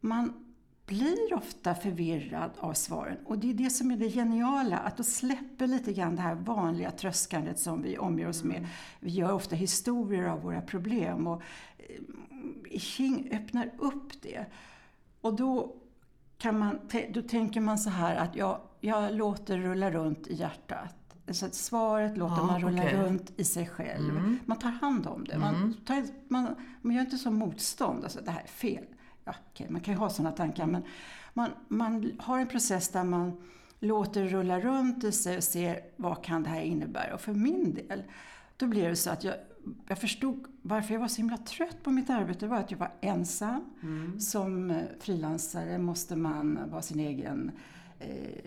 man 0.00 0.45
blir 0.86 1.34
ofta 1.34 1.74
förvirrad 1.74 2.50
av 2.58 2.72
svaren. 2.72 3.16
Och 3.26 3.38
det 3.38 3.50
är 3.50 3.54
det 3.54 3.70
som 3.70 3.90
är 3.90 3.96
det 3.96 4.10
geniala, 4.10 4.78
att 4.78 4.96
då 4.96 5.02
släpper 5.02 5.66
lite 5.66 5.92
grann 5.92 6.16
det 6.16 6.22
här 6.22 6.34
vanliga 6.34 6.90
tröskandet 6.90 7.58
som 7.58 7.82
vi 7.82 7.98
omger 7.98 8.28
oss 8.28 8.44
med. 8.44 8.66
Vi 9.00 9.10
gör 9.10 9.32
ofta 9.32 9.56
historier 9.56 10.28
av 10.28 10.42
våra 10.42 10.60
problem 10.60 11.26
och 11.26 11.42
Qing 12.78 13.28
eh, 13.30 13.40
öppnar 13.40 13.70
upp 13.78 14.22
det. 14.22 14.46
Och 15.20 15.34
då, 15.34 15.76
kan 16.38 16.58
man, 16.58 16.78
då 17.10 17.22
tänker 17.22 17.60
man 17.60 17.78
så 17.78 17.90
här 17.90 18.16
att 18.16 18.36
jag, 18.36 18.60
jag 18.80 19.14
låter 19.14 19.58
rulla 19.58 19.90
runt 19.90 20.26
i 20.26 20.34
hjärtat. 20.34 20.94
Så 21.30 21.48
svaret 21.52 22.18
låter 22.18 22.36
ja, 22.36 22.46
man 22.46 22.60
rulla 22.60 22.82
okay. 22.82 22.96
runt 22.96 23.32
i 23.36 23.44
sig 23.44 23.66
själv. 23.66 24.10
Mm. 24.10 24.38
Man 24.44 24.58
tar 24.58 24.70
hand 24.70 25.06
om 25.06 25.24
det. 25.24 25.38
Man, 25.38 25.54
mm. 25.54 25.74
tar, 25.86 26.06
man, 26.28 26.54
man 26.82 26.94
gör 26.94 27.02
inte 27.02 27.18
som 27.18 27.34
motstånd. 27.34 28.04
Alltså, 28.04 28.20
det 28.20 28.30
här 28.30 28.42
är 28.42 28.48
fel. 28.48 28.84
Ja, 29.26 29.34
okay, 29.52 29.66
man 29.68 29.80
kan 29.80 29.94
ju 29.94 30.00
ha 30.00 30.10
sådana 30.10 30.32
tankar. 30.32 30.66
Men 30.66 30.82
man, 31.34 31.50
man 31.68 32.12
har 32.18 32.38
en 32.38 32.48
process 32.48 32.88
där 32.88 33.04
man 33.04 33.32
låter 33.80 34.22
det 34.22 34.28
rulla 34.28 34.60
runt 34.60 35.04
i 35.04 35.12
sig 35.12 35.36
och 35.36 35.44
ser 35.44 35.80
vad 35.96 36.24
kan 36.24 36.42
det 36.42 36.48
här 36.48 36.60
innebära. 36.60 37.14
Och 37.14 37.20
för 37.20 37.32
min 37.32 37.74
del, 37.74 38.02
då 38.56 38.66
blir 38.66 38.88
det 38.88 38.96
så 38.96 39.10
att 39.10 39.24
jag, 39.24 39.34
jag 39.88 39.98
förstod 39.98 40.44
varför 40.62 40.94
jag 40.94 41.00
var 41.00 41.08
så 41.08 41.16
himla 41.16 41.36
trött 41.36 41.82
på 41.82 41.90
mitt 41.90 42.10
arbete. 42.10 42.40
Det 42.40 42.46
var 42.46 42.58
att 42.58 42.70
jag 42.70 42.78
var 42.78 42.92
ensam. 43.00 43.64
Mm. 43.82 44.20
Som 44.20 44.70
eh, 44.70 44.82
frilansare 45.00 45.78
måste 45.78 46.16
man 46.16 46.58
vara 46.70 46.82
sin 46.82 47.00
egen 47.00 47.52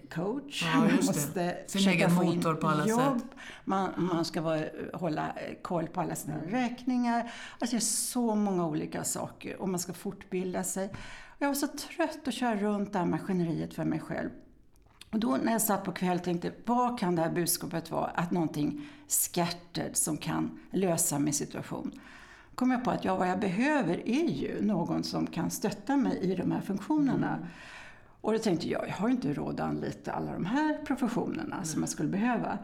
coach. 0.10 0.64
Ja, 0.74 0.80
man 0.80 0.96
måste 0.96 1.58
Sin 1.68 1.90
egen 1.90 2.14
motor 2.14 2.54
på 2.54 2.68
alla 2.68 2.88
jobb. 2.88 3.20
sätt. 3.20 3.30
Man, 3.66 3.90
man 3.98 4.26
ska 4.26 4.42
vara, 4.42 4.64
hålla 4.94 5.34
koll 5.62 5.88
på 5.88 6.02
alla 6.02 6.16
sina 6.16 6.36
räkningar. 6.48 7.32
Alltså 7.60 7.76
det 7.76 7.80
är 7.80 7.86
så 7.86 8.36
många 8.36 8.68
olika 8.68 9.04
saker 9.04 9.62
och 9.62 9.70
man 9.70 9.80
ska 9.80 9.94
fortbilda 9.94 10.64
sig. 10.64 10.94
Jag 11.38 11.48
var 11.48 11.56
så 11.56 11.68
trött 11.68 12.28
att 12.28 12.34
köra 12.34 12.56
runt 12.56 12.94
det 12.94 13.00
här 13.00 13.06
maskineriet 13.06 13.74
för 13.74 13.86
mig 13.86 14.00
själv. 14.00 14.30
Och 15.12 15.20
då 15.20 15.38
när 15.44 15.52
jag 15.52 15.62
satt 15.62 15.84
på 15.84 15.92
kväll 15.92 16.20
tänkte 16.20 16.52
vad 16.66 17.00
kan 17.00 17.16
det 17.16 17.22
här 17.22 17.32
budskapet 17.32 17.92
vara? 17.92 18.06
Att 18.06 18.32
någonting 18.32 18.90
scattered 19.08 19.98
som 19.98 20.18
kan 20.18 20.60
lösa 20.72 21.20
min 21.20 21.34
situation. 21.34 22.00
kom 22.56 22.72
jag 22.72 22.84
på 22.84 22.92
att 22.92 23.06
ja, 23.06 23.16
vad 23.16 23.30
jag 23.30 23.40
behöver 23.40 24.10
är 24.10 24.30
ju 24.30 24.62
någon 24.62 25.04
som 25.04 25.28
kan 25.28 25.52
stötta 25.52 25.98
mig 25.98 26.18
i 26.18 26.36
de 26.36 26.52
här 26.52 26.62
funktionerna. 26.62 27.36
Mm. 27.36 27.48
Och 28.22 28.34
då 28.34 28.40
tänkte 28.40 28.70
jag, 28.70 28.88
jag 28.88 28.94
har 28.94 29.10
inte 29.10 29.34
råd 29.34 29.60
att 29.60 29.70
anlita 29.70 30.12
alla 30.12 30.34
de 30.34 30.46
här 30.46 30.78
professionerna 30.86 31.56
mm. 31.56 31.66
som 31.66 31.82
jag 31.82 31.90
skulle 31.90 32.10
behöva. 32.10 32.58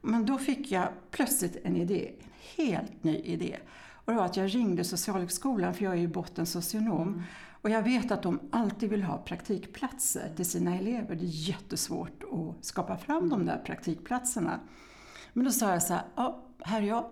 Men 0.00 0.26
då 0.26 0.38
fick 0.38 0.70
jag 0.70 0.88
plötsligt 1.10 1.56
en 1.64 1.76
idé, 1.76 2.12
en 2.18 2.64
helt 2.66 3.04
ny 3.04 3.16
idé. 3.16 3.56
Och 3.90 4.12
det 4.12 4.18
var 4.18 4.24
att 4.24 4.36
jag 4.36 4.54
ringde 4.54 4.84
Socialhögskolan, 4.84 5.74
för 5.74 5.84
jag 5.84 5.92
är 5.92 5.98
ju 5.98 6.08
botten 6.08 6.46
socionom. 6.46 7.08
Mm. 7.08 7.22
Och 7.62 7.70
jag 7.70 7.82
vet 7.82 8.10
att 8.10 8.22
de 8.22 8.40
alltid 8.52 8.90
vill 8.90 9.02
ha 9.02 9.18
praktikplatser 9.18 10.32
till 10.36 10.46
sina 10.46 10.78
elever. 10.78 11.14
Det 11.14 11.24
är 11.24 11.48
jättesvårt 11.48 12.22
att 12.32 12.64
skapa 12.64 12.96
fram 12.96 13.28
de 13.28 13.46
där 13.46 13.58
praktikplatserna. 13.58 14.60
Men 15.32 15.44
då 15.44 15.50
sa 15.50 15.70
jag 15.70 15.82
så 15.82 15.92
här, 15.92 16.02
ja, 16.16 16.44
här 16.60 16.82
är 16.82 16.86
jag. 16.86 17.10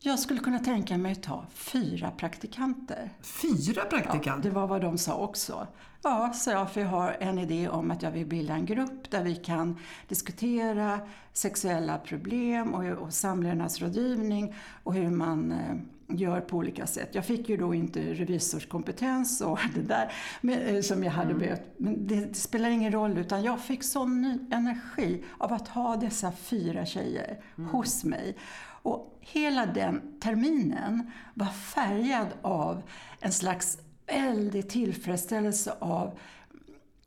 Jag 0.00 0.18
skulle 0.18 0.40
kunna 0.40 0.58
tänka 0.58 0.98
mig 0.98 1.12
att 1.12 1.22
ta 1.22 1.46
fyra 1.50 2.10
praktikanter. 2.10 3.10
Fyra 3.22 3.84
praktikanter? 3.84 4.30
Ja, 4.30 4.36
det 4.42 4.50
var 4.50 4.66
vad 4.66 4.80
de 4.80 4.98
sa 4.98 5.16
också. 5.16 5.66
Ja, 6.06 6.32
sa 6.32 6.50
jag, 6.50 6.72
för 6.72 6.80
jag 6.80 6.88
har 6.88 7.16
en 7.20 7.38
idé 7.38 7.68
om 7.68 7.90
att 7.90 8.02
jag 8.02 8.10
vill 8.10 8.26
bilda 8.26 8.54
en 8.54 8.66
grupp 8.66 9.10
där 9.10 9.22
vi 9.22 9.36
kan 9.36 9.78
diskutera 10.08 11.00
sexuella 11.32 11.98
problem 11.98 12.74
och, 12.74 12.84
och 12.84 13.12
samlevnadsrådgivning 13.12 14.54
och 14.82 14.94
hur 14.94 15.10
man 15.10 15.52
eh, 15.52 15.76
gör 16.16 16.40
på 16.40 16.56
olika 16.56 16.86
sätt. 16.86 17.08
Jag 17.12 17.26
fick 17.26 17.48
ju 17.48 17.56
då 17.56 17.74
inte 17.74 18.00
revisorskompetens 18.00 19.40
och 19.40 19.58
det 19.74 19.80
där 19.80 20.12
eh, 20.42 20.80
som 20.80 21.04
jag 21.04 21.12
hade 21.12 21.30
mm. 21.30 21.38
behövt. 21.38 21.62
Men 21.76 22.06
det, 22.06 22.24
det, 22.24 22.34
spelar 22.34 22.70
ingen 22.70 22.92
roll 22.92 23.18
utan 23.18 23.42
jag 23.42 23.60
fick 23.60 23.84
sån 23.84 24.22
ny 24.22 24.38
energi 24.50 25.24
av 25.38 25.52
att 25.52 25.68
ha 25.68 25.96
dessa 25.96 26.32
fyra 26.32 26.86
tjejer 26.86 27.40
mm. 27.58 27.70
hos 27.70 28.04
mig. 28.04 28.36
Och 28.82 29.18
hela 29.20 29.66
den 29.66 30.20
terminen 30.20 31.10
var 31.34 31.46
färgad 31.46 32.28
av 32.42 32.82
en 33.20 33.32
slags 33.32 33.78
väldig 34.06 34.68
tillfredsställelse 34.68 35.74
av 35.78 36.18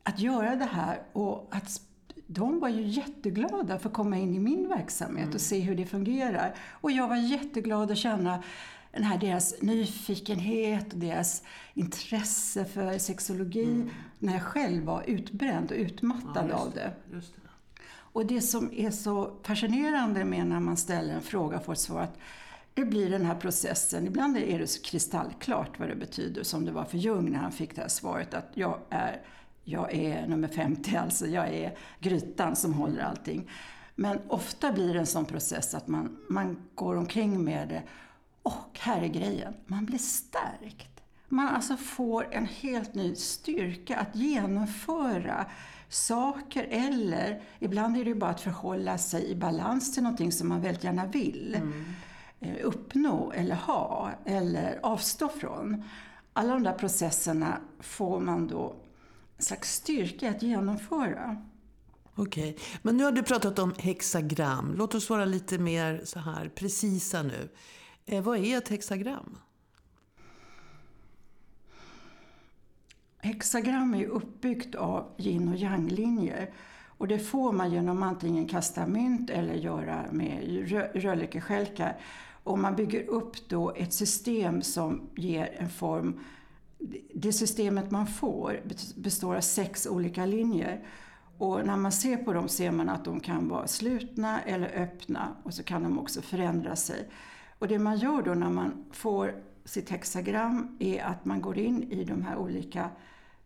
att 0.02 0.20
göra 0.20 0.56
det 0.56 0.64
här 0.64 1.02
och 1.12 1.48
att 1.50 1.80
de 2.26 2.60
var 2.60 2.68
ju 2.68 2.82
jätteglada 2.82 3.78
för 3.78 3.88
att 3.88 3.94
komma 3.94 4.18
in 4.18 4.34
i 4.34 4.38
min 4.38 4.68
verksamhet 4.68 5.24
mm. 5.24 5.34
och 5.34 5.40
se 5.40 5.60
hur 5.60 5.74
det 5.74 5.86
fungerar. 5.86 6.54
Och 6.70 6.90
jag 6.90 7.08
var 7.08 7.16
jätteglad 7.16 7.90
att 7.90 7.98
känna 7.98 8.42
den 8.92 9.02
här 9.02 9.18
deras 9.18 9.54
nyfikenhet 9.60 10.92
och 10.92 10.98
deras 10.98 11.42
intresse 11.74 12.64
för 12.64 12.98
sexologi 12.98 13.64
mm. 13.64 13.90
när 14.18 14.32
jag 14.32 14.42
själv 14.42 14.84
var 14.84 15.02
utbränd 15.06 15.70
och 15.70 15.76
utmattad 15.76 16.46
ja, 16.50 16.56
av 16.56 16.70
det. 16.70 16.92
det. 17.10 17.22
Och 17.90 18.26
det 18.26 18.40
som 18.40 18.70
är 18.72 18.90
så 18.90 19.32
fascinerande 19.42 20.24
med 20.24 20.46
när 20.46 20.60
man 20.60 20.76
ställer 20.76 21.14
en 21.14 21.22
fråga 21.22 21.56
och 21.56 21.64
får 21.64 21.72
ett 21.72 21.78
svar 21.78 22.02
att 22.02 22.18
det 22.78 22.84
blir 22.84 23.10
den 23.10 23.26
här 23.26 23.34
processen, 23.34 24.06
ibland 24.06 24.36
är 24.36 24.58
det 24.58 24.66
så 24.66 24.82
kristallklart 24.82 25.78
vad 25.78 25.88
det 25.88 25.96
betyder 25.96 26.42
som 26.42 26.64
det 26.64 26.72
var 26.72 26.84
för 26.84 26.98
Jung 26.98 27.30
när 27.30 27.38
han 27.38 27.52
fick 27.52 27.74
det 27.74 27.80
här 27.80 27.88
svaret 27.88 28.34
att 28.34 28.50
jag 28.54 28.78
är, 28.90 29.22
jag 29.64 29.94
är 29.94 30.26
nummer 30.26 30.48
50, 30.48 30.96
alltså 30.96 31.26
jag 31.26 31.48
är 31.48 31.78
grytan 32.00 32.56
som 32.56 32.74
håller 32.74 33.02
allting. 33.02 33.50
Men 33.94 34.18
ofta 34.28 34.72
blir 34.72 34.94
det 34.94 35.00
en 35.00 35.06
sån 35.06 35.24
process 35.24 35.74
att 35.74 35.88
man, 35.88 36.18
man 36.28 36.62
går 36.74 36.96
omkring 36.96 37.44
med 37.44 37.68
det 37.68 37.82
och 38.42 38.78
här 38.78 39.02
är 39.02 39.08
grejen, 39.08 39.54
man 39.66 39.86
blir 39.86 39.98
stärkt. 39.98 41.00
Man 41.28 41.48
alltså 41.48 41.76
får 41.76 42.34
en 42.34 42.46
helt 42.46 42.94
ny 42.94 43.14
styrka 43.14 43.96
att 43.96 44.16
genomföra 44.16 45.46
saker 45.88 46.66
eller 46.70 47.42
ibland 47.58 47.96
är 47.96 48.04
det 48.04 48.10
ju 48.10 48.16
bara 48.16 48.30
att 48.30 48.40
förhålla 48.40 48.98
sig 48.98 49.30
i 49.30 49.34
balans 49.34 49.94
till 49.94 50.02
någonting 50.02 50.32
som 50.32 50.48
man 50.48 50.60
väldigt 50.60 50.84
gärna 50.84 51.06
vill 51.06 51.54
mm. 51.54 51.84
Eh, 52.40 52.56
uppnå 52.62 53.32
eller 53.32 53.54
ha 53.54 54.10
eller 54.24 54.80
avstå 54.82 55.28
från. 55.28 55.84
Alla 56.32 56.52
de 56.52 56.62
där 56.62 56.72
processerna 56.72 57.60
får 57.80 58.20
man 58.20 58.48
då 58.48 58.76
en 59.36 59.42
slags 59.44 59.72
styrka 59.74 60.30
att 60.30 60.42
genomföra. 60.42 61.36
Okej, 62.14 62.50
okay. 62.50 62.64
men 62.82 62.96
nu 62.96 63.04
har 63.04 63.12
du 63.12 63.22
pratat 63.22 63.58
om 63.58 63.74
hexagram. 63.78 64.74
Låt 64.76 64.94
oss 64.94 65.10
vara 65.10 65.24
lite 65.24 65.58
mer 65.58 66.00
så 66.04 66.18
här 66.18 66.48
precisa 66.48 67.22
nu. 67.22 67.48
Eh, 68.06 68.22
vad 68.22 68.38
är 68.38 68.58
ett 68.58 68.68
hexagram? 68.68 69.38
Hexagram 73.18 73.94
är 73.94 74.06
uppbyggt 74.06 74.74
av 74.74 75.14
yin 75.18 75.48
och 75.48 75.56
yang-linjer. 75.56 76.54
Och 76.86 77.08
det 77.08 77.18
får 77.18 77.52
man 77.52 77.72
genom 77.72 78.02
antingen 78.02 78.48
kasta 78.48 78.86
mynt 78.86 79.30
eller 79.30 79.54
göra 79.54 80.04
med 80.12 80.68
röllekeskälkar. 80.94 82.00
Och 82.48 82.58
man 82.58 82.76
bygger 82.76 83.08
upp 83.08 83.48
då 83.48 83.72
ett 83.76 83.92
system 83.92 84.62
som 84.62 85.08
ger 85.16 85.54
en 85.58 85.68
form. 85.68 86.20
Det 87.14 87.32
systemet 87.32 87.90
man 87.90 88.06
får 88.06 88.60
består 88.96 89.36
av 89.36 89.40
sex 89.40 89.86
olika 89.86 90.26
linjer. 90.26 90.84
Och 91.38 91.66
när 91.66 91.76
man 91.76 91.92
ser 91.92 92.16
på 92.16 92.32
dem 92.32 92.48
ser 92.48 92.70
man 92.70 92.88
att 92.88 93.04
de 93.04 93.20
kan 93.20 93.48
vara 93.48 93.66
slutna 93.66 94.40
eller 94.40 94.82
öppna 94.82 95.28
och 95.42 95.54
så 95.54 95.62
kan 95.62 95.82
de 95.82 95.98
också 95.98 96.22
förändra 96.22 96.76
sig. 96.76 97.08
Och 97.58 97.68
det 97.68 97.78
man 97.78 97.98
gör 97.98 98.22
då 98.22 98.34
när 98.34 98.50
man 98.50 98.84
får 98.90 99.34
sitt 99.64 99.90
hexagram 99.90 100.76
är 100.78 101.02
att 101.02 101.24
man 101.24 101.40
går 101.40 101.58
in 101.58 101.82
i 101.92 102.04
de 102.04 102.22
här 102.22 102.36
olika 102.36 102.90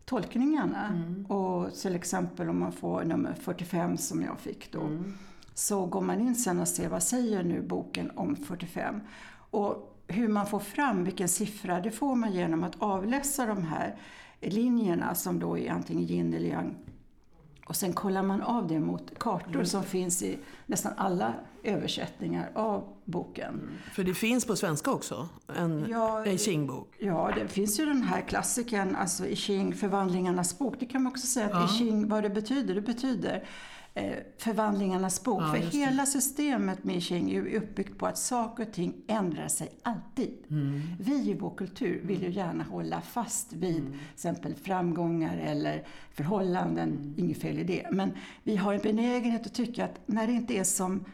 tolkningarna. 0.05 0.87
Mm. 0.87 1.27
Och 1.27 1.75
till 1.75 1.95
exempel 1.95 2.49
om 2.49 2.59
man 2.59 2.73
får 2.73 3.05
nummer 3.05 3.35
45 3.35 3.97
som 3.97 4.23
jag 4.23 4.41
fick 4.41 4.73
då. 4.73 4.81
Mm. 4.81 5.15
Så 5.55 5.87
går 5.87 6.01
man 6.01 6.21
in 6.21 6.35
sen 6.35 6.61
och 6.61 6.69
ser 6.69 6.89
vad 6.89 7.03
säger 7.03 7.43
nu 7.43 7.63
boken 7.63 8.11
om 8.17 8.37
45. 8.37 9.01
Och 9.51 9.99
hur 10.09 10.29
man 10.29 10.47
får 10.47 10.59
fram 10.59 11.05
vilken 11.05 11.29
siffra, 11.29 11.81
det 11.81 11.91
får 11.91 12.15
man 12.15 12.33
genom 12.33 12.65
att 12.65 12.83
avläsa 12.83 13.47
de 13.47 13.65
här 13.65 13.97
linjerna 14.41 15.15
som 15.15 15.39
då 15.39 15.59
är 15.59 15.71
antingen 15.71 16.03
yin 16.03 16.35
eller 16.35 16.49
yang 16.49 16.77
och 17.67 17.77
sen 17.77 17.93
kollar 17.93 18.23
man 18.23 18.43
av 18.43 18.69
det 18.69 18.81
mot 18.81 19.19
kartor 19.19 19.55
mm. 19.55 19.67
som 19.67 19.83
finns 19.83 20.23
i 20.23 20.39
nästan 20.67 20.93
alla 20.97 21.35
översättningar 21.65 22.51
av 22.55 22.97
boken. 23.05 23.55
Mm. 23.55 23.75
För 23.93 24.05
det 24.05 24.15
finns 24.15 24.45
på 24.45 24.57
svenska 24.57 24.91
också? 24.91 25.29
En 25.57 25.87
ja, 25.91 26.27
I 26.27 26.39
Ching-bok? 26.39 26.95
Ja, 26.99 27.33
det 27.37 27.49
finns 27.49 27.81
ju 27.81 27.87
den 27.87 28.03
här 28.03 28.21
klassikern, 28.21 28.97
alltså 28.97 29.27
I 29.27 29.37
Ching, 29.37 29.75
Förvandlingarnas 29.75 30.59
bok. 30.59 30.75
Det 30.81 30.87
kan 30.87 31.03
man 31.03 31.13
också 31.13 31.27
säga 31.27 31.47
att 31.47 31.53
ja. 31.53 31.65
I 31.65 31.79
Ching, 31.79 32.09
vad 32.09 32.23
det 32.23 32.31
betyder, 32.31 32.75
det 32.75 32.81
betyder 32.81 33.45
Eh, 33.95 34.17
förvandlingarnas 34.39 35.23
bok. 35.25 35.43
Ja, 35.43 35.53
För 35.53 35.59
hela 35.59 36.07
systemet 36.07 36.85
med 36.85 36.97
I 36.97 37.01
Ching 37.01 37.31
är 37.31 37.57
uppbyggt 37.57 37.99
på 37.99 38.07
att 38.07 38.19
saker 38.19 38.67
och 38.67 38.73
ting 38.73 38.95
ändrar 39.07 39.49
sig 39.49 39.69
alltid. 39.83 40.39
Mm. 40.51 40.81
Vi 41.01 41.31
i 41.31 41.35
vår 41.35 41.55
kultur 41.57 42.01
vill 42.05 42.23
ju 42.23 42.31
gärna 42.31 42.65
hålla 42.65 43.01
fast 43.01 43.53
vid 43.53 43.79
mm. 43.79 43.99
exempel 44.15 44.55
framgångar 44.55 45.37
eller 45.37 45.87
förhållanden, 46.13 46.89
mm. 46.89 47.15
inget 47.17 47.41
fel 47.41 47.59
i 47.59 47.65
det. 47.65 47.87
Men 47.91 48.13
vi 48.43 48.57
har 48.57 48.75
en 48.75 48.81
benägenhet 48.81 49.47
att 49.47 49.55
tycka 49.55 49.85
att 49.85 50.01
när 50.07 50.27
det 50.27 50.33
inte 50.33 50.55
är 50.55 50.65
som 50.65 51.05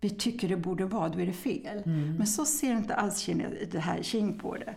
vi 0.00 0.10
tycker 0.10 0.48
det 0.48 0.56
borde 0.56 0.84
vara, 0.84 1.08
då 1.08 1.20
är 1.20 1.26
det 1.26 1.32
fel. 1.32 1.82
Mm. 1.86 2.14
Men 2.16 2.26
så 2.26 2.44
ser 2.44 2.72
inte 2.72 2.94
alls 2.94 3.26
det 3.70 3.78
här 3.78 4.02
Qing 4.02 4.38
på 4.38 4.56
det. 4.56 4.74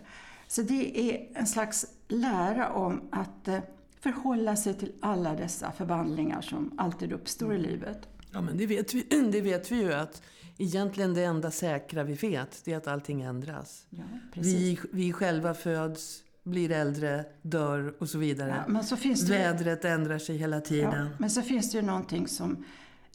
Så 0.48 0.62
det 0.62 1.10
är 1.10 1.28
en 1.34 1.46
slags 1.46 1.86
lära 2.08 2.72
om 2.72 3.00
att 3.10 3.48
eh, 3.48 3.58
förhålla 4.00 4.56
sig 4.56 4.74
till 4.74 4.92
alla 5.00 5.34
dessa 5.34 5.72
förvandlingar 5.72 6.40
som 6.40 6.72
alltid 6.78 7.12
uppstår 7.12 7.52
i 7.54 7.58
mm. 7.58 7.70
livet. 7.70 8.08
Ja, 8.32 8.40
men 8.40 8.56
det 8.56 8.66
vet, 8.66 8.94
vi, 8.94 9.02
det 9.32 9.40
vet 9.40 9.72
vi 9.72 9.76
ju 9.76 9.92
att 9.92 10.22
egentligen 10.58 11.14
det 11.14 11.24
enda 11.24 11.50
säkra 11.50 12.04
vi 12.04 12.14
vet, 12.14 12.64
det 12.64 12.72
är 12.72 12.76
att 12.76 12.86
allting 12.86 13.22
ändras. 13.22 13.86
Ja, 13.90 14.04
vi, 14.34 14.78
vi 14.92 15.12
själva 15.12 15.54
föds, 15.54 16.22
blir 16.42 16.70
äldre, 16.70 17.24
dör 17.42 17.94
och 17.98 18.08
så 18.08 18.18
vidare. 18.18 18.62
Ja, 18.66 18.72
men 18.72 18.84
så 18.84 18.96
finns 18.96 19.26
det, 19.26 19.38
Vädret 19.38 19.84
ändrar 19.84 20.18
sig 20.18 20.36
hela 20.36 20.60
tiden. 20.60 21.06
Ja, 21.06 21.16
men 21.18 21.30
så 21.30 21.42
finns 21.42 21.72
det 21.72 21.78
ju 21.78 21.84
någonting 21.84 22.28
som 22.28 22.64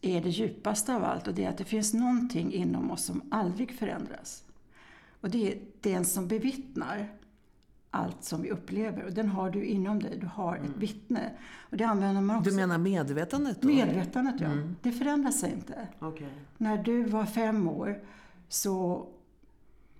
är 0.02 0.22
det 0.22 0.30
djupaste 0.30 0.96
av 0.96 1.04
allt 1.04 1.28
och 1.28 1.34
det 1.34 1.44
är 1.44 1.50
att 1.50 1.58
det 1.58 1.66
finns 1.66 1.94
någonting 1.94 2.54
inom 2.54 2.92
oss 2.92 3.06
som 3.06 3.22
aldrig 3.32 3.72
förändras. 3.72 4.44
Och 5.22 5.30
det 5.30 5.52
är 5.52 5.60
den 5.82 6.06
som 6.06 6.28
bevittnar 6.28 7.18
allt 7.92 8.24
som 8.24 8.42
vi 8.42 8.50
upplever. 8.50 9.04
Och 9.04 9.14
den 9.14 9.30
har 9.30 9.50
du 9.50 9.66
inom 9.66 10.00
dig. 10.00 10.18
Du 10.22 10.28
har 10.28 10.56
ett 10.56 10.66
mm. 10.66 10.80
vittne. 10.80 11.32
Och 11.70 11.78
det 11.78 11.84
använder 11.84 12.22
man 12.22 12.38
också. 12.38 12.50
Du 12.50 12.56
menar 12.56 12.78
medvetandet? 12.78 13.62
Då? 13.62 13.68
Medvetandet, 13.68 14.36
ja. 14.40 14.48
Mm. 14.48 14.76
Det 14.82 14.92
förändrar 14.92 15.32
sig 15.32 15.52
inte. 15.52 15.88
Okay. 16.00 16.28
När 16.58 16.84
du 16.84 17.04
var 17.04 17.26
fem 17.26 17.68
år, 17.68 18.04
så 18.50 19.06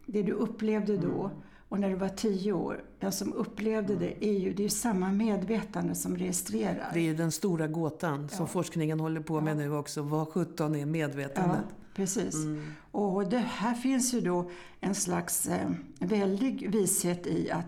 det 0.06 0.24
du 0.24 0.32
upplevde 0.32 0.98
då 0.98 1.24
mm. 1.24 1.38
Och 1.70 1.80
när 1.80 1.90
du 1.90 1.96
var 1.96 2.10
tio 2.10 2.54
år, 2.54 2.84
den 3.00 3.12
som 3.12 3.34
upplevde 3.34 3.94
mm. 3.94 4.00
det 4.00 4.26
är 4.26 4.40
ju 4.40 4.54
det 4.54 4.66
är 4.66 4.70
samma 4.70 5.12
medvetande 5.12 5.96
som 5.96 6.18
registrerar. 6.18 6.92
Det 6.94 7.00
är 7.00 7.14
den 7.14 7.32
stora 7.32 7.68
gåtan 7.68 8.30
som 8.30 8.48
forskningen 8.48 9.00
håller 9.00 9.22
på 9.22 9.42
med 9.42 9.52
ja. 9.52 9.56
nu 9.56 9.74
också. 9.74 10.02
Vad 10.02 10.28
sjutton 10.28 10.76
är 10.76 10.86
medvetandet? 10.86 11.66
Ja. 11.70 11.76
Precis. 11.94 12.36
Mm. 12.36 12.74
Och 12.92 13.30
det 13.30 13.38
här 13.38 13.74
finns 13.74 14.14
ju 14.14 14.22
då 14.22 14.52
en 14.80 14.96
slags 14.96 15.48
eh, 15.48 15.70
väldig 16.00 16.72
vishet 16.72 17.28
i 17.28 17.52
att 17.52 17.66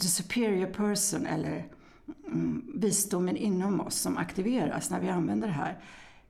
the 0.00 0.08
superior 0.08 0.66
person, 0.66 1.26
eller 1.26 1.66
mm, 2.26 2.72
visdomen 2.74 3.36
inom 3.36 3.80
oss 3.80 3.94
som 3.94 4.16
aktiveras 4.16 4.90
när 4.90 5.00
vi 5.00 5.08
använder 5.08 5.48
det 5.48 5.54
här, 5.54 5.78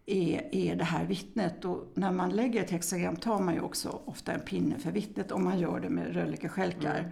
är, 0.06 0.54
är 0.54 0.76
det 0.76 0.84
här 0.84 1.04
vittnet. 1.04 1.64
Och 1.64 1.92
när 1.94 2.12
man 2.12 2.30
lägger 2.30 2.64
ett 2.64 2.70
hexagram 2.70 3.16
tar 3.16 3.40
man 3.40 3.54
ju 3.54 3.60
också 3.60 4.02
ofta 4.04 4.32
en 4.32 4.40
pinne 4.40 4.78
för 4.78 4.90
vittnet 4.90 5.32
om 5.32 5.44
man 5.44 5.58
gör 5.58 5.80
det 5.80 5.90
med 5.90 6.14
rörliga 6.14 6.48
skälkar. 6.48 6.98
Mm. 6.98 7.10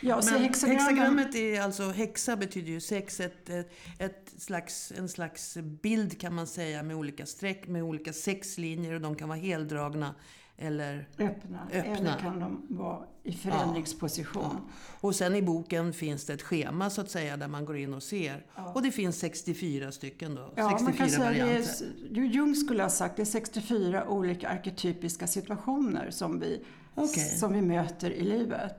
Ja, 0.00 0.22
så 0.22 0.38
hexagrammet 0.38 1.34
är 1.34 1.60
alltså, 1.60 1.90
hexa 1.90 2.36
betyder 2.36 2.72
ju 2.72 2.80
sex, 2.80 3.20
ett, 3.20 3.50
ett, 3.50 3.72
ett, 3.98 4.32
slags, 4.38 4.92
en 4.96 5.08
slags 5.08 5.56
bild 5.56 6.20
kan 6.20 6.34
man 6.34 6.46
säga 6.46 6.82
med 6.82 6.96
olika 6.96 7.26
streck, 7.26 7.68
med 7.68 7.82
olika 7.82 8.12
sexlinjer 8.12 8.94
och 8.94 9.00
de 9.00 9.16
kan 9.16 9.28
vara 9.28 9.38
heldragna 9.38 10.14
eller 10.56 11.08
öppna. 11.18 11.68
öppna. 11.72 11.96
Eller 11.96 12.18
kan 12.18 12.40
de 12.40 12.66
vara 12.68 13.04
i 13.22 13.32
förändringsposition. 13.32 14.42
Ja, 14.42 14.50
ja. 14.52 14.98
Och 15.00 15.14
sen 15.14 15.34
i 15.34 15.42
boken 15.42 15.92
finns 15.92 16.26
det 16.26 16.32
ett 16.32 16.42
schema 16.42 16.90
så 16.90 17.00
att 17.00 17.10
säga 17.10 17.36
där 17.36 17.48
man 17.48 17.64
går 17.64 17.76
in 17.76 17.94
och 17.94 18.02
ser. 18.02 18.46
Ja. 18.56 18.72
Och 18.74 18.82
det 18.82 18.90
finns 18.90 19.18
64 19.18 19.92
stycken 19.92 20.34
då. 20.34 20.52
Ja, 20.56 20.70
64 20.70 20.84
man 20.84 20.92
kan 20.92 21.10
säga 21.10 21.24
varianter. 21.24 21.86
Det 22.10 22.20
är, 22.20 22.24
Jung 22.24 22.54
skulle 22.54 22.82
ha 22.82 22.90
sagt 22.90 23.16
det 23.16 23.22
är 23.22 23.26
64 23.26 24.08
olika 24.08 24.48
arketypiska 24.48 25.26
situationer 25.26 26.10
som 26.10 26.40
vi, 26.40 26.64
okay. 26.94 27.24
som 27.24 27.52
vi 27.52 27.62
möter 27.62 28.10
i 28.10 28.22
livet. 28.22 28.74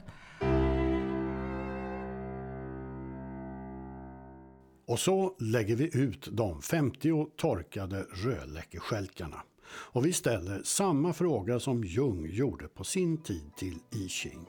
Och 4.87 4.99
så 4.99 5.35
lägger 5.39 5.75
vi 5.75 5.97
ut 5.97 6.27
de 6.31 6.61
50 6.61 7.25
torkade 7.37 8.05
rödläckeskälkarna. 8.13 9.41
Och 9.67 10.05
vi 10.05 10.13
ställer 10.13 10.61
samma 10.63 11.13
fråga 11.13 11.59
som 11.59 11.83
Jung 11.83 12.27
gjorde 12.29 12.67
på 12.67 12.83
sin 12.83 13.17
tid 13.17 13.55
till 13.55 13.79
I 13.91 14.09
Ching. 14.09 14.45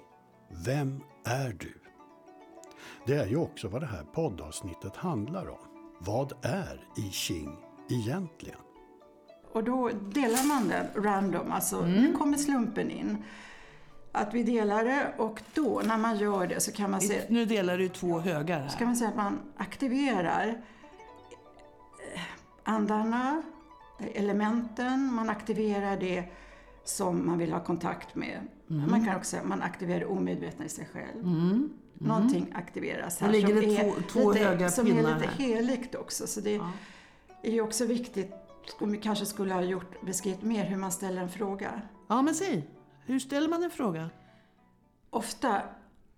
Vem 0.67 1.01
är 1.25 1.57
du? 1.61 1.75
Det 3.07 3.15
är 3.15 3.27
ju 3.27 3.37
också 3.37 3.69
vad 3.69 3.83
det 3.83 3.87
här 3.87 4.03
poddavsnittet 4.03 4.97
handlar 4.97 5.49
om. 5.49 5.59
Vad 5.99 6.33
är 6.43 6.89
I 6.97 7.11
Ching 7.11 7.57
egentligen? 7.91 8.59
Och 9.53 9.65
då 9.65 9.89
delar 9.89 10.49
man 10.49 10.69
det 10.69 10.91
random, 10.97 11.53
alltså 11.53 11.79
mm. 11.79 11.93
nu 11.93 12.13
kommer 12.13 12.37
slumpen 12.37 12.91
in. 12.91 13.25
Att 14.13 14.35
vi 14.35 14.43
delar 14.43 14.85
det 14.85 15.13
och 15.19 15.43
då 15.55 15.83
när 15.85 15.99
man 15.99 16.19
gör 16.19 16.47
det 16.47 16.61
så 16.61 16.73
kan 16.73 16.91
man 16.91 17.01
se... 17.01 17.23
Nu 17.29 17.45
delar 17.45 17.79
du 17.79 17.89
två 17.89 18.19
högar 18.19 18.61
här. 18.61 18.69
Så 18.69 18.79
kan 18.79 18.87
man 18.87 18.97
säga 18.97 19.11
att 19.11 19.17
man 19.17 19.39
aktiverar 19.57 20.63
eh, 22.15 22.21
andarna, 22.65 23.43
elementen, 23.99 25.15
man 25.15 25.31
aktiverar 25.31 25.97
det 25.97 26.25
som 26.85 27.27
man 27.27 27.39
vill 27.39 27.53
ha 27.53 27.65
kontakt 27.65 28.15
med. 28.15 28.41
Mm. 28.71 28.91
Man 28.91 29.05
kan 29.05 29.17
också 29.17 29.37
man 29.45 29.63
aktiverar 29.63 30.01
det 30.01 30.07
omedvetna 30.07 30.65
i 30.65 30.69
sig 30.69 30.89
själv. 30.93 31.25
Mm. 31.25 31.71
Mm. 32.01 32.09
Någonting 32.09 32.53
aktiveras 32.55 33.21
här. 33.21 33.33
ligger 33.33 33.55
det 33.55 33.77
två, 33.77 33.93
två 34.09 34.33
lite, 34.33 34.45
höga 34.45 34.69
som 34.69 34.87
är 34.87 35.15
lite 35.15 35.31
heligt 35.39 35.95
också. 35.95 36.27
Så 36.27 36.41
det 36.41 36.55
ja. 36.55 36.71
är 37.43 37.53
ju 37.53 37.61
också 37.61 37.87
viktigt, 37.87 38.33
om 38.79 38.93
vi 38.93 38.99
kanske 38.99 39.27
skulle 39.27 39.55
ha 39.55 39.63
gjort, 39.63 40.01
beskrivit 40.01 40.43
mer 40.43 40.65
hur 40.65 40.77
man 40.77 40.93
ställer 40.93 41.23
en 41.23 41.29
fråga. 41.29 41.83
Ja, 42.09 42.23
men 42.23 42.35
säg. 42.35 42.69
Hur 43.05 43.19
ställer 43.19 43.49
man 43.49 43.63
en 43.63 43.71
fråga? 43.71 44.11
Ofta 45.11 45.63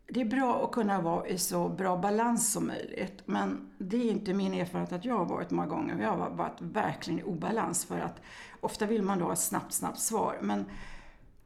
det 0.09 0.21
är 0.21 0.25
bra 0.25 0.65
att 0.65 0.73
kunna 0.73 1.01
vara 1.01 1.29
i 1.29 1.39
så 1.39 1.69
bra 1.69 1.97
balans 1.97 2.53
som 2.53 2.67
möjligt. 2.67 3.23
Men 3.25 3.71
det 3.79 3.97
är 3.97 4.11
inte 4.11 4.35
min 4.35 4.55
erfarenhet 4.55 4.93
att 4.93 5.05
jag 5.05 5.19
har 5.19 5.25
varit 5.25 5.51
många 5.51 5.69
gånger. 5.69 6.03
Jag 6.03 6.17
har 6.17 6.31
varit 6.31 6.61
verkligen 6.61 7.21
i 7.21 7.23
obalans 7.23 7.85
för 7.85 8.01
att 8.01 8.21
ofta 8.61 8.87
vill 8.87 9.03
man 9.03 9.19
då 9.19 9.25
ha 9.25 9.33
ett 9.33 9.39
snabbt, 9.39 9.73
snabbt 9.73 9.99
svar. 9.99 10.39
Men, 10.43 10.65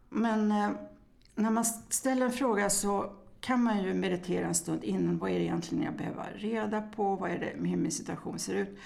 men 0.09 0.53
eh, 0.53 0.71
när 1.35 1.51
man 1.51 1.65
ställer 1.65 2.27
en 2.27 2.33
fråga 2.33 2.71
så 2.71 3.13
kan 3.41 3.63
man 3.63 3.83
ju 3.83 3.95
meditera 3.95 4.47
en 4.47 4.55
stund 4.55 4.85
innan. 4.85 5.19
Vad 5.19 5.31
är 5.31 5.35
det 5.35 5.45
egentligen 5.45 5.85
jag 5.85 5.97
behöver 5.97 6.33
reda 6.35 6.81
på? 6.83 7.17
Vad 7.17 7.31
är 7.31 7.39
det, 7.39 7.53
hur 7.69 7.77
min 7.77 7.91
situation 7.91 8.39
ser 8.39 8.55
ut? 8.55 8.79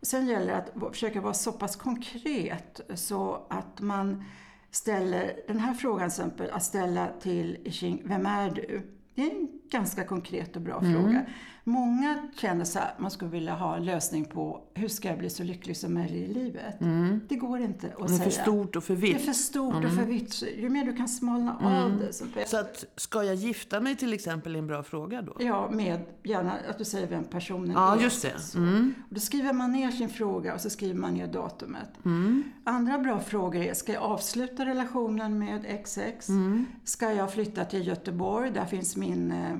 Och 0.00 0.06
sen 0.06 0.26
gäller 0.26 0.46
det 0.46 0.86
att 0.86 0.92
försöka 0.92 1.20
vara 1.20 1.34
så 1.34 1.52
pass 1.52 1.76
konkret 1.76 2.80
så 2.94 3.46
att 3.50 3.80
man 3.80 4.24
ställer 4.70 5.40
den 5.48 5.58
här 5.58 5.74
frågan, 5.74 6.10
till 6.10 6.22
exempel, 6.22 6.50
att 6.50 6.62
ställa 6.62 7.08
till 7.20 7.58
Xing, 7.70 8.02
vem 8.04 8.26
är 8.26 8.50
du? 8.50 8.82
Det 9.14 9.22
är 9.22 9.30
en 9.30 9.48
ganska 9.70 10.04
konkret 10.04 10.56
och 10.56 10.62
bra 10.62 10.80
mm. 10.80 10.92
fråga. 10.92 11.26
Många 11.64 12.28
känner 12.36 12.64
så 12.64 12.78
här, 12.78 12.94
man 12.98 13.10
skulle 13.10 13.30
vilja 13.30 13.54
ha 13.54 13.76
en 13.76 13.84
lösning 13.84 14.24
på 14.24 14.60
hur 14.74 14.88
ska 14.88 15.08
jag 15.08 15.18
bli 15.18 15.30
så 15.30 15.42
lycklig 15.42 15.76
som 15.76 15.94
möjligt 15.94 16.30
i 16.30 16.34
livet. 16.34 16.80
Mm. 16.80 17.20
Det 17.28 17.36
går 17.36 17.60
inte 17.60 17.86
att 17.98 18.10
säga. 18.10 18.18
Det 18.18 18.24
är 18.24 18.30
för 18.30 18.42
stort 18.42 18.76
och 18.76 18.84
för 18.84 18.94
vitt. 18.94 19.16
Det 19.16 19.22
är 19.22 19.26
för 19.26 19.32
stort 19.32 19.74
mm. 19.74 19.86
och 19.86 19.92
för 19.92 20.04
vitt. 20.04 20.42
Ju 20.58 20.68
mer 20.68 20.84
du 20.84 20.96
kan 20.96 21.08
smalna 21.08 21.56
av 21.62 21.86
mm. 21.86 21.98
det. 21.98 22.12
Så, 22.12 22.24
så 22.46 22.56
att, 22.56 22.84
ska 22.96 23.24
jag 23.24 23.34
gifta 23.34 23.80
mig 23.80 23.96
till 23.96 24.12
exempel 24.12 24.54
är 24.54 24.58
en 24.58 24.66
bra 24.66 24.82
fråga 24.82 25.22
då? 25.22 25.36
Ja, 25.38 25.70
med 25.70 26.00
gärna 26.22 26.52
att 26.70 26.78
du 26.78 26.84
säger 26.84 27.06
vem 27.06 27.24
personen 27.24 27.70
ja, 27.70 27.92
är. 27.92 27.96
Ja, 27.96 28.02
just 28.02 28.22
det. 28.22 28.58
Mm. 28.58 28.94
Och 29.08 29.14
då 29.14 29.20
skriver 29.20 29.52
man 29.52 29.72
ner 29.72 29.90
sin 29.90 30.08
fråga 30.08 30.54
och 30.54 30.60
så 30.60 30.70
skriver 30.70 30.94
man 30.94 31.14
ner 31.14 31.26
datumet. 31.26 32.04
Mm. 32.04 32.42
Andra 32.64 32.98
bra 32.98 33.20
frågor 33.20 33.62
är, 33.62 33.74
ska 33.74 33.92
jag 33.92 34.02
avsluta 34.02 34.64
relationen 34.64 35.38
med 35.38 35.82
XX? 35.84 36.28
Mm. 36.28 36.66
Ska 36.84 37.12
jag 37.12 37.32
flytta 37.32 37.64
till 37.64 37.86
Göteborg? 37.86 38.50
Där 38.50 38.66
finns 38.66 38.96
min 38.96 39.32
eh, 39.32 39.56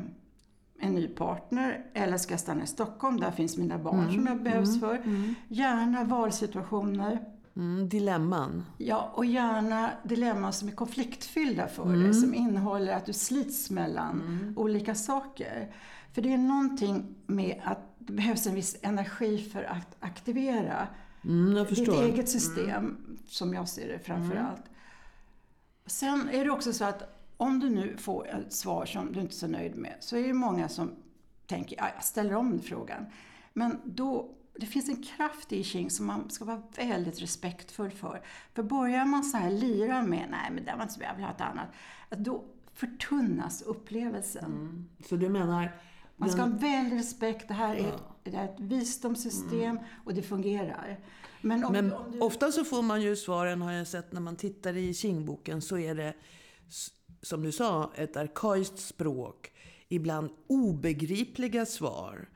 en 0.83 0.95
ny 0.95 1.09
partner 1.09 1.87
eller 1.95 2.16
ska 2.16 2.33
jag 2.33 2.40
stanna 2.40 2.62
i 2.62 2.66
Stockholm? 2.66 3.21
Där 3.21 3.31
finns 3.31 3.57
mina 3.57 3.79
barn 3.79 3.99
mm. 3.99 4.14
som 4.14 4.27
jag 4.27 4.42
behövs 4.42 4.68
mm. 4.68 4.81
för. 4.81 4.95
Mm. 4.95 5.35
Gärna 5.49 6.05
valsituationer. 6.05 7.18
Mm, 7.57 7.88
dilemman. 7.88 8.64
Ja, 8.79 9.12
och 9.14 9.25
gärna 9.25 9.90
dilemman 10.03 10.53
som 10.53 10.68
är 10.68 10.73
konfliktfyllda 10.73 11.68
för 11.68 11.85
dig. 11.85 11.95
Mm. 11.95 12.14
Som 12.14 12.35
innehåller 12.35 12.92
att 12.92 13.07
du 13.07 13.12
slits 13.12 13.71
mellan 13.71 14.21
mm. 14.21 14.59
olika 14.59 14.95
saker. 14.95 15.75
För 16.12 16.23
det 16.23 16.33
är 16.33 16.38
någonting 16.38 17.14
med 17.27 17.61
att 17.64 17.79
det 17.99 18.12
behövs 18.12 18.47
en 18.47 18.55
viss 18.55 18.77
energi 18.83 19.38
för 19.38 19.62
att 19.62 19.97
aktivera 20.01 20.88
mm, 21.25 21.66
ditt 21.66 21.88
eget 21.88 22.29
system, 22.29 22.97
som 23.29 23.55
jag 23.55 23.68
ser 23.68 23.88
det 23.88 23.99
framför 23.99 24.37
allt. 24.37 24.64
Sen 25.87 26.29
är 26.33 26.45
det 26.45 26.51
också 26.51 26.73
så 26.73 26.85
att 26.85 27.21
om 27.42 27.61
du 27.61 27.70
nu 27.70 27.96
får 27.96 28.28
ett 28.28 28.52
svar 28.52 28.87
som 28.87 29.12
du 29.12 29.20
inte 29.20 29.35
är 29.35 29.37
så 29.37 29.46
nöjd 29.46 29.76
med 29.76 29.96
så 30.00 30.16
är 30.16 30.26
det 30.26 30.35
många 30.35 30.68
som 30.68 30.90
tänker, 31.46 31.76
ja, 31.76 31.90
jag 31.94 32.05
ställer 32.05 32.35
om 32.35 32.61
frågan. 32.61 33.07
Men 33.52 33.81
då, 33.85 34.35
det 34.55 34.66
finns 34.66 34.88
en 34.88 35.02
kraft 35.02 35.52
i 35.52 35.64
Qing 35.64 35.90
som 35.90 36.07
man 36.07 36.31
ska 36.31 36.44
vara 36.44 36.62
väldigt 36.76 37.22
respektfull 37.22 37.90
för. 37.90 38.22
För 38.55 38.62
börjar 38.62 39.05
man 39.05 39.24
så 39.24 39.37
här 39.37 39.50
lira 39.50 40.02
med, 40.02 40.28
nej 40.31 40.50
men 40.50 40.64
det 40.64 40.74
var 40.74 40.83
inte 40.83 40.94
så 40.94 40.98
bra, 40.98 41.09
jag 41.09 41.14
vill 41.14 41.24
ha 41.24 41.33
ett 41.33 41.40
annat. 41.40 41.68
Då 42.11 42.44
förtunnas 42.74 43.62
upplevelsen. 43.62 44.44
Mm. 44.44 44.88
Så 45.09 45.16
du 45.16 45.28
menar 45.28 45.76
man 46.16 46.31
ska 46.31 46.40
ha 46.40 46.48
väldigt 46.48 46.98
respekt. 46.98 47.48
Det 47.48 47.55
här 47.55 47.74
är 47.76 47.88
ett, 47.88 48.02
det 48.24 48.37
är 48.37 48.44
ett 48.44 48.61
visdomssystem 48.61 49.76
mm. 49.76 49.85
och 50.05 50.14
det 50.14 50.22
fungerar. 50.22 51.00
Men, 51.40 51.64
om, 51.64 51.72
Men 51.72 51.92
om 51.92 52.12
du... 52.12 52.20
ofta 52.20 52.52
så 52.52 52.64
får 52.64 52.83
man 52.83 53.02
ju 53.02 53.16
svaren, 53.16 53.62
har 53.62 53.72
jag 53.72 53.87
sett 53.87 54.12
när 54.12 54.20
man 54.20 54.37
tittar 54.37 54.76
i 54.76 54.94
Qingboken, 54.94 55.62
så 55.62 55.78
är 55.78 55.94
det 55.94 56.14
som 57.22 57.42
du 57.42 57.52
sa, 57.52 57.92
ett 57.94 58.16
arkaiskt 58.16 58.78
språk. 58.78 59.52
Ibland 59.88 60.30
obegripliga 60.46 61.66
svar. 61.66 62.28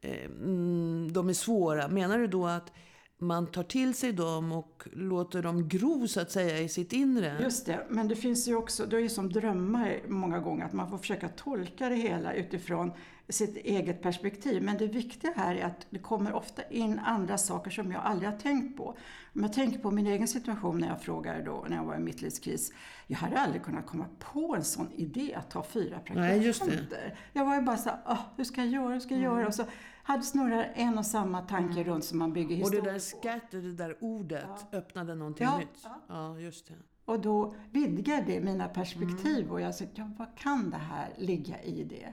Eh, 0.00 0.24
mm, 0.24 1.12
de 1.12 1.28
är 1.28 1.32
svåra. 1.32 1.88
Menar 1.88 2.18
du 2.18 2.26
då 2.26 2.46
att 2.46 2.72
man 3.18 3.46
tar 3.46 3.62
till 3.62 3.94
sig 3.94 4.12
dem 4.12 4.52
och 4.52 4.88
låter 4.92 5.42
dem 5.42 5.68
gro 5.68 6.08
så 6.08 6.20
att 6.20 6.30
säga 6.30 6.60
i 6.60 6.68
sitt 6.68 6.92
inre? 6.92 7.38
Just 7.42 7.66
det, 7.66 7.86
men 7.88 8.08
det 8.08 8.16
finns 8.16 8.48
ju 8.48 8.56
också, 8.56 8.86
det 8.86 8.96
är 8.96 9.00
ju 9.00 9.08
som 9.08 9.32
drömmar 9.32 10.00
många 10.08 10.38
gånger, 10.38 10.64
att 10.64 10.72
man 10.72 10.90
får 10.90 10.98
försöka 10.98 11.28
tolka 11.28 11.88
det 11.88 11.96
hela 11.96 12.34
utifrån 12.34 12.92
sitt 13.28 13.56
eget 13.56 14.02
perspektiv. 14.02 14.62
Men 14.62 14.78
det 14.78 14.86
viktiga 14.86 15.32
här 15.36 15.54
är 15.54 15.64
att 15.64 15.86
det 15.90 15.98
kommer 15.98 16.32
ofta 16.32 16.62
in 16.62 16.98
andra 16.98 17.38
saker 17.38 17.70
som 17.70 17.92
jag 17.92 18.02
aldrig 18.04 18.30
har 18.30 18.38
tänkt 18.38 18.76
på. 18.76 18.96
Om 19.34 19.42
jag 19.42 19.52
tänker 19.52 19.78
på 19.78 19.90
min 19.90 20.06
egen 20.06 20.28
situation 20.28 20.78
när 20.78 20.88
jag 20.88 21.02
frågade 21.02 21.42
då, 21.42 21.64
när 21.68 21.76
jag 21.76 21.84
var 21.84 21.96
i 21.96 21.98
mittlivskris. 21.98 22.72
Jag 23.06 23.18
hade 23.18 23.40
aldrig 23.40 23.62
kunnat 23.62 23.86
komma 23.86 24.06
på 24.18 24.54
en 24.56 24.64
sån 24.64 24.92
idé 24.92 25.34
att 25.34 25.50
ta 25.50 25.62
fyra 25.62 25.98
praktikanter. 25.98 27.18
Jag 27.32 27.44
var 27.44 27.54
ju 27.54 27.60
bara 27.60 27.76
så 27.76 27.90
oh, 27.90 28.20
hur 28.36 28.44
ska 28.44 28.60
jag 28.60 28.70
göra, 28.70 28.92
hur 28.92 29.00
ska 29.00 29.14
jag 29.14 29.24
mm. 29.24 29.36
göra? 29.36 29.46
Och 29.46 29.54
så 29.54 29.64
hade 30.02 30.22
snurrat 30.22 30.66
en 30.74 30.98
och 30.98 31.06
samma 31.06 31.42
tanke 31.42 31.80
mm. 31.80 31.84
runt 31.84 32.04
som 32.04 32.18
man 32.18 32.32
bygger 32.32 32.56
historia 32.56 32.80
Och 32.80 32.86
det 32.86 32.92
där 32.92 32.98
scatter, 32.98 33.58
det 33.58 33.72
där 33.72 33.96
ordet, 34.00 34.46
ja. 34.70 34.78
öppnade 34.78 35.14
någonting 35.14 35.46
ja. 35.46 35.58
nytt. 35.58 35.80
Ja. 35.84 36.00
ja, 36.08 36.38
just 36.38 36.68
det. 36.68 36.74
Och 37.04 37.20
då 37.20 37.54
vidgade 37.72 38.22
det 38.26 38.40
mina 38.40 38.68
perspektiv 38.68 39.38
mm. 39.38 39.50
och 39.50 39.60
jag 39.60 39.74
sa, 39.74 39.84
ja, 39.94 40.10
vad 40.18 40.38
kan 40.38 40.70
det 40.70 40.76
här 40.76 41.12
ligga 41.16 41.62
i 41.62 41.84
det? 41.84 42.12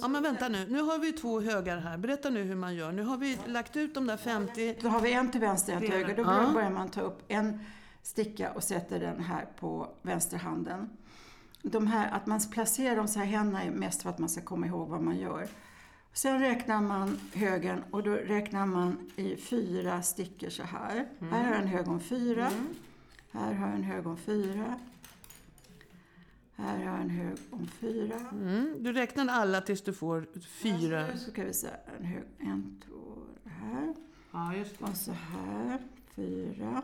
Ja, 0.00 0.08
men 0.08 0.22
vänta 0.22 0.48
nu. 0.48 0.66
Nu 0.68 0.82
har 0.82 0.98
vi 0.98 1.12
två 1.12 1.40
högar 1.40 1.78
här. 1.78 1.98
Berätta 1.98 2.30
nu 2.30 2.42
hur 2.42 2.54
man 2.54 2.74
gör. 2.74 2.92
Nu 2.92 3.02
har 3.02 3.16
vi 3.16 3.38
lagt 3.46 3.76
ut 3.76 3.94
de 3.94 4.06
där 4.06 4.16
50... 4.16 4.76
Då 4.82 4.88
har 4.88 5.00
vi 5.00 5.12
en 5.12 5.30
till 5.30 5.40
vänster, 5.40 5.72
en 5.72 5.80
till 5.80 5.92
höger. 5.92 6.16
Då 6.16 6.22
ja. 6.22 6.50
börjar 6.54 6.70
man 6.70 6.88
ta 6.88 7.00
upp 7.00 7.22
en 7.28 7.60
sticka 8.02 8.52
och 8.52 8.64
sätter 8.64 9.00
den 9.00 9.20
här 9.20 9.46
på 9.60 9.88
vänsterhanden. 10.02 10.90
De 11.62 11.86
här, 11.86 12.10
att 12.12 12.26
man 12.26 12.40
placerar 12.40 12.96
de 12.96 13.08
så 13.08 13.18
här 13.18 13.26
händerna 13.26 13.62
är 13.62 13.70
mest 13.70 14.02
för 14.02 14.10
att 14.10 14.18
man 14.18 14.28
ska 14.28 14.40
komma 14.40 14.66
ihåg 14.66 14.88
vad 14.88 15.02
man 15.02 15.18
gör. 15.18 15.48
Sen 16.12 16.40
räknar 16.40 16.80
man 16.80 17.20
högen 17.34 17.84
och 17.90 18.02
då 18.02 18.10
räknar 18.10 18.66
man 18.66 19.10
i 19.16 19.36
fyra 19.36 20.02
stickor 20.02 20.50
så 20.50 20.62
här. 20.62 21.08
Mm. 21.20 21.32
Här 21.32 21.44
har 21.44 21.52
jag 21.52 21.62
en 21.62 21.68
hög 21.68 21.88
om 21.88 22.00
fyra. 22.00 22.46
Mm. 22.46 22.74
Här 23.30 23.54
har 23.54 23.66
jag 23.66 23.76
en 23.76 23.82
hög 23.82 24.06
om 24.06 24.16
fyra. 24.16 24.74
Här 26.60 26.76
har 26.78 26.84
jag 26.92 27.00
en 27.00 27.10
hög 27.10 27.36
om 27.50 27.66
fyra. 27.66 28.20
Mm, 28.32 28.76
du 28.80 28.92
räknar 28.92 29.26
alla 29.28 29.60
tills 29.60 29.82
du 29.82 29.92
får 29.92 30.26
fyra. 30.48 31.06
Alltså, 31.06 31.26
nu 31.26 31.32
ska 31.32 31.44
vi 31.44 31.54
se. 31.54 31.68
En 31.98 32.04
hög, 32.04 32.24
en, 32.38 32.80
två, 32.86 33.14
här. 33.44 33.94
Ja, 34.32 34.54
just 34.56 34.78
det. 34.78 34.84
Och 34.84 34.96
så 34.96 35.12
här, 35.12 35.78
fyra, 36.14 36.82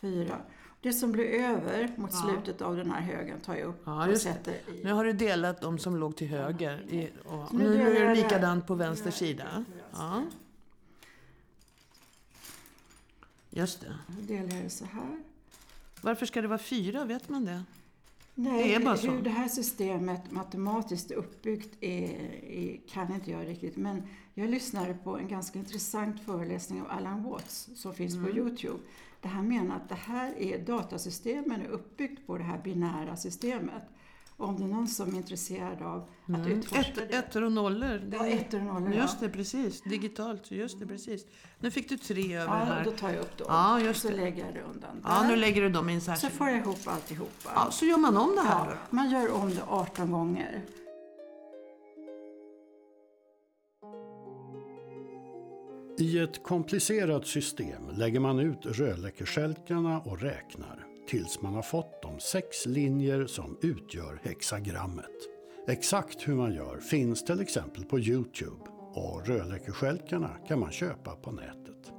fyra. 0.00 0.40
Det 0.80 0.92
som 0.92 1.12
blir 1.12 1.24
över 1.24 1.92
mot 1.96 2.10
Ja. 2.12 2.18
slutet 2.22 2.62
av 2.62 2.76
den 2.76 2.90
här 2.90 3.00
högen 3.00 3.40
tar 3.40 3.54
jag 3.54 3.68
upp 3.68 3.82
Ja, 3.84 4.08
och 4.10 4.16
sätter 4.18 4.52
i. 4.52 4.84
Nu 4.84 4.92
har 4.92 5.04
du 5.04 5.12
delat 5.12 5.60
de 5.60 5.78
som 5.78 5.96
låg 5.96 6.16
till 6.16 6.28
höger. 6.28 6.92
I, 6.92 7.10
och, 7.24 7.54
nu 7.54 7.68
nu, 7.70 7.94
jag 7.98 8.08
det. 8.08 8.14
likadant 8.14 8.66
på 8.66 8.74
vänster 8.74 9.10
sida. 9.10 9.64
Ja. 9.92 10.22
Just 13.50 13.80
det. 13.80 13.94
Nu 14.06 14.22
delar 14.22 14.54
jag 14.54 14.64
det 14.64 14.70
så 14.70 14.84
här. 14.84 15.22
Varför 16.00 16.26
ska 16.26 16.42
det 16.42 16.48
vara 16.48 16.58
fyra? 16.58 17.04
Vet 17.04 17.28
man 17.28 17.44
det? 17.44 17.62
Nej, 18.34 18.68
Det 18.68 18.74
är 18.74 18.84
bara 18.84 18.96
så. 18.96 19.10
hur 19.10 19.22
det 19.22 19.30
här 19.30 19.48
systemet 19.48 20.30
matematiskt 20.30 21.10
är 21.10 21.14
uppbyggt 21.14 21.76
är, 21.80 22.08
är, 22.44 22.80
kan 22.88 23.14
inte 23.14 23.30
jag 23.30 23.48
riktigt. 23.48 23.76
Men 23.76 24.02
jag 24.34 24.50
lyssnade 24.50 24.94
på 24.94 25.18
en 25.18 25.28
ganska 25.28 25.58
intressant 25.58 26.20
föreläsning 26.20 26.82
av 26.82 26.90
Alan 26.90 27.22
Watts 27.22 27.68
som 27.74 27.94
finns 27.94 28.14
Mm. 28.14 28.26
på 28.30 28.36
Youtube. 28.38 28.78
Där 29.20 29.28
han 29.28 29.48
menar 29.48 29.76
att 29.76 29.88
det 29.88 29.94
här 29.94 30.38
är 30.38 30.58
datasystemen 30.58 31.60
är 31.60 31.66
uppbyggt 31.68 32.26
på 32.26 32.38
det 32.38 32.44
här 32.44 32.60
binära 32.64 33.16
systemet. 33.16 33.82
Och 34.36 34.48
om 34.48 34.56
det 34.58 34.64
är 34.64 34.68
någon 34.68 34.88
som 34.88 35.08
är 35.12 35.16
intresserad 35.16 35.82
av 35.82 35.98
att 36.24 36.28
Mm. 36.28 36.46
utforska 36.58 36.80
Ett, 36.80 36.94
det. 37.10 37.16
ettor 37.16 37.42
och 37.44 37.52
nollor. 37.52 37.98
Det 37.98 38.16
Ja, 38.16 38.26
ettor 38.26 38.58
och 38.58 38.64
nollor. 38.64 38.94
Just 38.94 39.16
ja. 39.20 39.26
det, 39.26 39.32
precis. 39.32 39.82
Digitalt. 39.82 40.50
Just 40.50 40.80
det, 40.80 40.86
precis. 40.86 41.26
Nu 41.60 41.70
fick 41.70 41.88
du 41.88 41.96
tre 41.96 42.36
över 42.36 42.58
Ja, 42.58 42.64
här. 42.64 42.84
då 42.84 42.90
tar 42.90 43.10
jag 43.10 43.20
upp 43.20 43.36
dem. 43.38 43.46
Ja, 43.50 43.80
just 43.80 44.04
och 44.04 44.10
så 44.10 44.16
det. 44.16 44.22
lägger 44.24 44.44
jag 44.44 44.54
det 44.54 44.60
undan 44.62 45.00
Ja, 45.04 45.20
där. 45.20 45.28
nu 45.28 45.36
lägger 45.36 45.62
du 45.62 45.68
dem 45.68 45.90
i 45.90 45.94
en 45.94 46.00
Så 46.00 46.04
särskild. 46.04 46.32
får 46.32 46.48
jag 46.48 46.58
ihop 46.58 46.78
alltihopa. 46.84 47.50
Ja, 47.54 47.70
så 47.70 47.84
gör 47.84 47.98
man 47.98 48.16
om 48.16 48.34
det 48.34 48.40
här 48.42 48.66
Ja, 48.70 48.76
man 48.90 49.10
gör 49.10 49.32
om 49.32 49.50
det 49.50 49.62
18 49.68 50.10
gånger. 50.12 50.62
I 55.98 56.18
ett 56.18 56.42
komplicerat 56.42 57.26
system 57.26 57.90
lägger 57.96 58.20
man 58.20 58.38
ut 58.38 58.58
rödläckerstjälkarna 58.66 60.00
och 60.00 60.20
räknar 60.20 60.86
tills 61.08 61.42
man 61.42 61.54
har 61.54 61.62
fått 61.62 62.02
de 62.14 62.20
sex 62.20 62.66
linjer 62.66 63.26
som 63.26 63.58
utgör 63.62 64.20
hexagrammet. 64.22 65.10
Exakt 65.68 66.28
hur 66.28 66.34
man 66.34 66.54
gör 66.54 66.78
finns 66.78 67.24
till 67.24 67.40
exempel 67.40 67.84
på 67.84 67.98
Youtube 67.98 68.70
och 68.94 69.26
rödläckerstjälkarna 69.26 70.30
kan 70.48 70.60
man 70.60 70.70
köpa 70.70 71.16
på 71.16 71.30
nätet. 71.30 71.92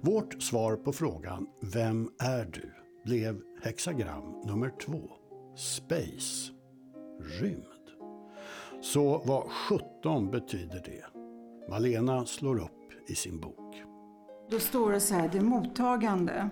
Vårt 0.00 0.42
svar 0.42 0.76
på 0.76 0.92
frågan 0.92 1.46
Vem 1.62 2.10
är 2.18 2.44
du? 2.44 2.72
blev 3.04 3.40
hexagram 3.62 4.42
nummer 4.46 4.72
två. 4.86 5.00
Space. 5.56 6.52
Rymd. 7.40 7.62
Så 8.82 9.22
vad 9.24 9.50
17 9.50 10.30
betyder 10.30 10.82
det? 10.84 11.04
Malena 11.70 12.26
slår 12.26 12.58
upp 12.58 13.10
i 13.10 13.14
sin 13.14 13.40
bok. 13.40 13.82
Då 14.50 14.58
står 14.58 14.92
det 14.92 15.00
så 15.00 15.14
här, 15.14 15.28
det 15.28 15.40
mottagande. 15.40 16.50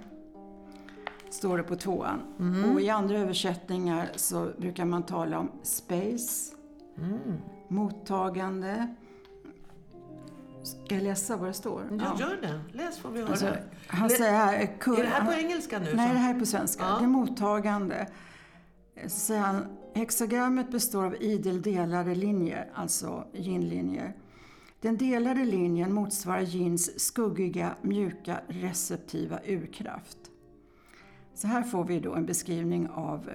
Står 1.35 1.57
det 1.59 1.63
på 1.63 1.77
tvåan. 1.77 2.21
Och 2.75 2.81
i 2.81 2.91
andra 2.91 3.19
översättningar 3.19 4.09
så 4.17 4.51
brukar 4.59 4.85
man 4.85 5.03
tala 5.03 5.39
om 5.39 5.51
space, 5.63 6.55
mottagande. 7.69 8.95
Ska 10.63 10.95
jag 10.95 11.05
läsa 11.05 11.37
vad 11.37 11.49
det 11.49 11.53
står? 11.53 11.83
Ja, 12.01 12.17
gör 12.21 12.39
det. 12.43 12.61
Läs 12.79 12.99
får 12.99 13.11
vi 13.11 13.21
höra. 13.21 13.31
Alltså, 13.31 13.55
han 13.87 14.09
Le- 14.09 14.15
säger 14.15 14.33
här... 14.33 14.79
Kur, 14.81 14.99
är 14.99 15.03
det 15.03 15.09
här 15.09 15.27
på 15.27 15.33
engelska 15.33 15.79
nu? 15.79 15.85
Nej, 15.85 16.07
som- 16.07 16.15
det 16.15 16.21
här 16.21 16.35
är 16.35 16.39
på 16.39 16.47
svenska. 16.47 16.83
Ja. 16.85 16.97
Det 16.99 17.05
är 17.05 17.09
mottagande. 17.09 18.07
Så 19.03 19.09
säger 19.09 19.41
han, 19.41 19.67
hexagrammet 19.95 20.71
består 20.71 21.05
av 21.05 21.23
idel 21.23 21.63
delade 21.63 22.15
linjer, 22.15 22.71
alltså 22.75 23.25
yin-linjer. 23.33 24.17
Den 24.81 24.97
delade 24.97 25.45
linjen 25.45 25.93
motsvarar 25.95 26.57
yins 26.57 27.01
skuggiga, 27.01 27.75
mjuka, 27.83 28.41
receptiva 28.49 29.39
urkraft. 29.47 30.19
Så 31.35 31.47
här 31.47 31.63
får 31.63 31.85
vi 31.85 32.01
då 32.01 32.15
en 32.15 32.27
beskrivning 32.27 32.89
av 32.89 33.31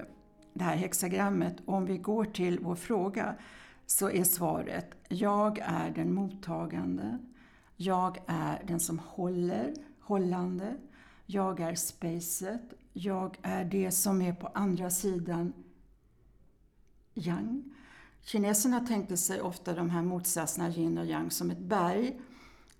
det 0.53 0.63
här 0.63 0.75
hexagrammet. 0.75 1.55
Om 1.65 1.85
vi 1.85 1.97
går 1.97 2.25
till 2.25 2.59
vår 2.59 2.75
fråga 2.75 3.35
så 3.85 4.09
är 4.09 4.23
svaret 4.23 4.95
Jag 5.07 5.59
är 5.59 5.91
den 5.91 6.13
mottagande. 6.13 7.17
Jag 7.75 8.17
är 8.27 8.63
den 8.67 8.79
som 8.79 8.99
håller, 8.99 9.73
hållande. 9.99 10.75
Jag 11.25 11.59
är 11.59 11.75
spacet. 11.75 12.73
Jag 12.93 13.37
är 13.41 13.65
det 13.65 13.91
som 13.91 14.21
är 14.21 14.33
på 14.33 14.47
andra 14.47 14.89
sidan 14.89 15.53
yang. 17.13 17.63
Kineserna 18.21 18.79
tänkte 18.79 19.17
sig 19.17 19.41
ofta 19.41 19.73
de 19.73 19.89
här 19.89 20.01
motsatserna 20.01 20.69
yin 20.69 20.97
och 20.97 21.05
yang 21.05 21.31
som 21.31 21.51
ett 21.51 21.59
berg 21.59 22.21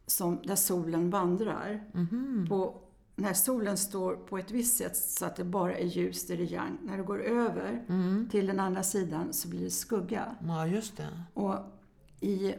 som, 0.05 0.41
där 0.43 0.55
solen 0.55 1.09
vandrar. 1.09 1.83
På, 2.49 2.81
när 3.19 3.33
solen 3.33 3.77
står 3.77 4.15
på 4.15 4.37
ett 4.37 4.51
visst 4.51 4.77
sätt 4.77 4.97
så 4.97 5.25
att 5.25 5.35
det 5.35 5.43
bara 5.43 5.77
är 5.77 5.85
ljus, 5.85 6.27
det 6.27 6.33
är 6.33 6.37
yang. 6.37 6.77
När 6.83 6.97
det 6.97 7.03
går 7.03 7.21
över 7.21 7.83
till 8.29 8.47
den 8.47 8.59
andra 8.59 8.83
sidan 8.83 9.33
så 9.33 9.49
blir 9.49 9.63
det 9.63 9.69
skugga. 9.69 10.35
Ja, 10.47 10.67
just 10.67 10.97
det. 10.97 11.07
Och 11.33 11.55
i, 12.19 12.53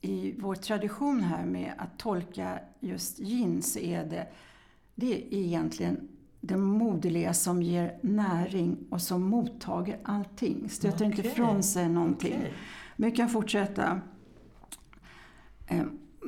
i 0.00 0.34
vår 0.38 0.54
tradition 0.54 1.20
här 1.20 1.46
med 1.46 1.74
att 1.78 1.98
tolka 1.98 2.58
just 2.80 3.20
yin 3.20 3.62
så 3.62 3.78
är 3.78 4.04
det, 4.04 4.26
det 4.94 5.34
är 5.34 5.38
egentligen 5.38 6.08
det 6.40 6.56
moderliga 6.56 7.34
som 7.34 7.62
ger 7.62 7.98
näring 8.02 8.78
och 8.90 9.02
som 9.02 9.22
mottager 9.22 9.98
allting. 10.04 10.68
Stöter 10.68 11.04
inte 11.04 11.20
Okej. 11.20 11.30
ifrån 11.32 11.62
sig 11.62 11.88
någonting. 11.88 12.36
Okej. 12.38 12.54
Men 12.96 13.10
vi 13.10 13.16
kan 13.16 13.28
fortsätta. 13.28 14.00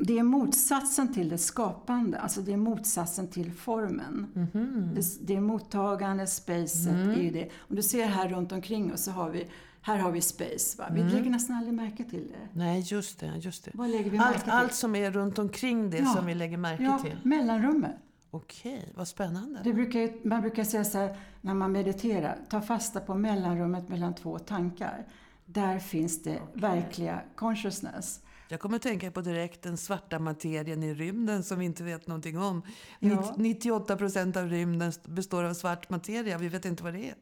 Det 0.07 0.19
är 0.19 0.23
motsatsen 0.23 1.15
till 1.15 1.29
det 1.29 1.39
skapande, 1.39 2.19
alltså 2.19 2.41
det 2.41 2.53
är 2.53 2.57
motsatsen 2.57 3.29
till 3.29 3.53
formen. 3.53 4.27
Mhm. 4.35 4.91
Det, 4.95 5.03
det 5.27 5.37
är 5.37 5.41
mottagande, 5.41 6.27
spacet 6.27 6.93
Mm. 6.93 7.11
är 7.11 7.23
ju 7.23 7.31
det. 7.31 7.49
Om 7.59 7.77
du 7.77 7.83
ser 7.83 8.07
här 8.07 8.29
runt 8.29 8.53
omkring 8.53 8.93
oss 8.93 9.05
så 9.05 9.11
har 9.11 9.31
vi, 9.31 9.47
här 9.83 9.99
har 9.99 10.11
vi 10.13 10.21
space. 10.21 10.79
Va? 10.79 10.89
Vi 10.93 11.01
Mm. 11.01 11.13
lägger 11.13 11.31
nästan 11.31 11.57
aldrig 11.57 11.75
märke 11.75 12.05
till 12.05 12.29
det. 12.29 12.49
Nej, 12.59 12.81
just 12.87 13.21
det. 13.21 13.37
Just 13.41 13.65
det. 13.65 13.71
Vad 13.75 13.91
lägger 13.91 14.11
vi 14.11 14.19
märke 14.19 14.29
Allt, 14.35 14.43
till? 14.45 14.53
allt 14.53 14.75
som 14.75 14.95
är 14.97 15.11
runt 15.11 15.39
omkring 15.39 15.91
det 15.91 15.99
Ja. 15.99 16.07
som 16.17 16.27
vi 16.27 16.35
lägger 16.35 16.57
märke 16.57 16.83
ja, 16.83 16.99
till. 16.99 17.17
mellanrummet. 17.23 17.97
Okej, 18.31 18.93
vad 18.97 19.09
spännande. 19.09 19.61
Det 19.65 19.73
brukar, 19.73 20.29
man 20.29 20.41
brukar 20.41 20.65
säga 20.65 20.85
så 20.85 20.99
här 20.99 21.17
när 21.41 21.55
man 21.55 21.73
mediterar, 21.73 22.39
ta 22.49 22.61
fasta 22.61 23.01
på 23.01 23.15
mellanrummet 23.15 23.89
mellan 23.89 24.15
två 24.15 24.39
tankar. 24.39 25.07
Där 25.47 25.79
finns 25.79 26.23
det 26.23 26.39
verkliga 26.55 27.21
consciousness. 27.35 28.21
Jag 28.53 28.61
kommer 28.61 28.77
att 28.77 28.83
tänka 28.83 29.11
på 29.11 29.21
direkt 29.21 29.63
den 29.63 29.77
svarta 29.77 30.19
materien 30.19 30.83
i 30.83 30.95
rymden 30.95 31.43
som 31.43 31.59
vi 31.59 31.65
inte 31.65 31.85
vet 31.85 32.07
någonting 32.07 32.39
om. 32.39 32.63
Ja. 32.99 33.35
98 33.39 33.97
procent 33.97 34.37
av 34.37 34.49
rymden 34.49 34.93
består 35.05 35.45
av 35.45 35.55
svart 35.55 35.91
materia. 35.91 36.39
Vi 36.39 36.49
vet 36.49 36.65
inte 36.65 36.83
vad 36.83 36.93
det 36.93 37.09
är. 37.09 37.15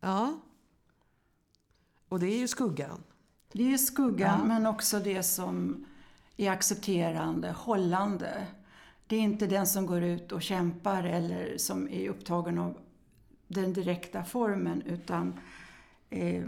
Ja. 0.00 0.40
Och 2.08 2.20
det 2.20 2.26
är 2.26 2.38
ju 2.38 2.48
skuggan. 2.48 3.02
Det 3.52 3.62
är 3.62 3.68
ju 3.68 3.78
skuggan, 3.78 4.38
Ja. 4.40 4.44
men 4.44 4.66
också 4.66 4.98
det 4.98 5.22
som 5.22 5.86
är 6.36 6.50
accepterande, 6.50 7.50
hållande. 7.52 8.46
Det 9.06 9.16
är 9.16 9.20
inte 9.20 9.46
den 9.46 9.66
som 9.66 9.86
går 9.86 10.02
ut 10.02 10.32
och 10.32 10.42
kämpar 10.42 11.02
eller 11.04 11.58
som 11.58 11.88
är 11.88 12.08
upptagen 12.08 12.58
av 12.58 12.78
den 13.48 13.72
direkta 13.72 14.24
formen, 14.24 14.82
utan 14.82 15.40
eh, 16.10 16.44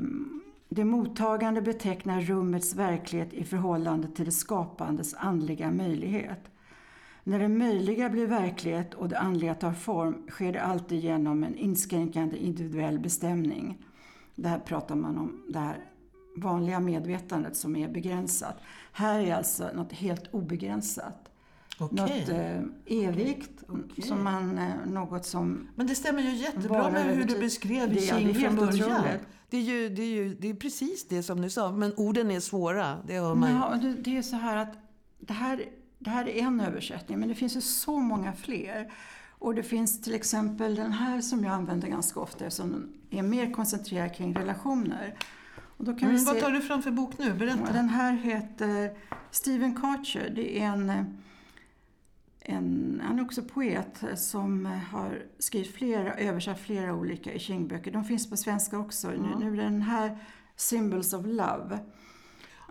det 0.72 0.84
mottagande 0.84 1.62
betecknar 1.62 2.20
rummets 2.20 2.74
verklighet 2.74 3.32
i 3.32 3.44
förhållande 3.44 4.08
till 4.08 4.24
det 4.24 4.32
skapandes 4.32 5.14
andliga 5.14 5.70
möjlighet. 5.70 6.40
När 7.24 7.38
det 7.38 7.48
möjliga 7.48 8.10
blir 8.10 8.26
verklighet 8.26 8.94
och 8.94 9.08
det 9.08 9.18
andliga 9.18 9.54
tar 9.54 9.72
form 9.72 10.26
sker 10.28 10.52
det 10.52 10.62
alltid 10.62 11.00
genom 11.00 11.44
en 11.44 11.56
inskränkande 11.56 12.36
individuell 12.36 12.98
bestämning. 12.98 13.78
Där 14.34 14.58
pratar 14.58 14.94
man 14.94 15.18
om 15.18 15.42
det 15.48 15.58
här 15.58 15.84
vanliga 16.36 16.80
medvetandet 16.80 17.56
som 17.56 17.76
är 17.76 17.88
begränsat. 17.88 18.56
Här 18.92 19.20
är 19.20 19.34
alltså 19.34 19.70
något 19.74 19.92
helt 19.92 20.34
obegränsat. 20.34 21.30
Okej. 21.78 22.20
Något 22.20 22.28
eh, 22.28 23.06
evigt, 23.08 23.64
Okej. 23.68 24.04
som 24.04 24.24
man, 24.24 24.58
eh, 24.58 24.86
något 24.86 25.26
som... 25.26 25.68
Men 25.74 25.86
det 25.86 25.94
stämmer 25.94 26.22
ju 26.22 26.30
jättebra 26.30 26.90
med 26.90 27.04
hur 27.04 27.24
du 27.24 27.38
beskrev 27.38 27.96
Qing 27.96 28.34
från 28.34 28.56
början. 28.56 29.00
otroligt. 29.00 29.26
Det 29.50 29.56
är 29.56 29.62
ju 29.62 29.88
det 29.88 30.02
är, 30.02 30.06
ju, 30.06 30.34
det 30.34 30.48
är 30.50 30.54
precis 30.54 31.08
det 31.08 31.22
som 31.22 31.40
du 31.40 31.50
sa. 31.50 31.72
Men 31.72 31.92
orden 31.96 32.30
är 32.30 32.40
svåra. 32.40 32.96
Det 33.06 33.18
hör 33.20 33.34
man. 33.34 33.50
Ja, 33.50 33.76
det, 33.82 33.94
det 33.94 34.16
är 34.16 34.22
så 34.22 34.36
här 34.36 34.56
att 34.56 34.72
det 35.20 35.32
här, 35.32 35.64
det 35.98 36.10
här 36.10 36.28
är 36.28 36.42
en 36.42 36.60
översättning, 36.60 37.18
men 37.20 37.28
det 37.28 37.34
finns 37.34 37.56
ju 37.56 37.60
så 37.60 37.98
många 37.98 38.32
fler. 38.32 38.92
Och 39.28 39.54
det 39.54 39.62
finns 39.62 40.02
till 40.02 40.14
exempel 40.14 40.74
den 40.74 40.92
här 40.92 41.20
som 41.20 41.44
jag 41.44 41.52
använder 41.54 41.88
ganska 41.88 42.20
ofta 42.20 42.44
den 42.44 42.92
är 43.10 43.22
mer 43.22 43.52
koncentrerad 43.52 44.14
kring 44.14 44.34
relationer. 44.34 45.14
Och 45.76 45.84
då 45.84 45.92
kan 45.92 46.02
Mm, 46.08 46.12
vi 46.12 46.18
se, 46.18 46.32
vad 46.32 46.40
tar 46.40 46.50
du 46.50 46.60
fram 46.60 46.82
för 46.82 46.90
bok 46.90 47.18
nu? 47.18 47.34
Berätta. 47.34 47.72
Den 47.72 47.88
här 47.88 48.12
heter 48.12 48.96
Steven 49.30 49.80
Karcher. 49.80 50.32
Det 50.36 50.60
är 50.60 50.66
en, 50.66 50.92
en, 52.40 53.00
han 53.04 53.18
är 53.18 53.22
också 53.22 53.42
poet 53.42 54.04
som 54.16 54.66
har 54.66 55.22
skrivit 55.38 55.74
flera, 55.74 56.14
översatt 56.14 56.60
flera 56.60 56.94
olika 56.94 57.32
i 57.32 57.38
Qing-böcker. 57.38 57.90
De 57.90 58.04
finns 58.04 58.30
på 58.30 58.36
svenska 58.36 58.78
också. 58.78 59.08
Nu, 59.10 59.28
nu 59.38 59.52
är 59.52 59.64
den 59.64 59.82
här 59.82 60.18
Symbols 60.56 61.12
of 61.12 61.26
Love. 61.26 61.78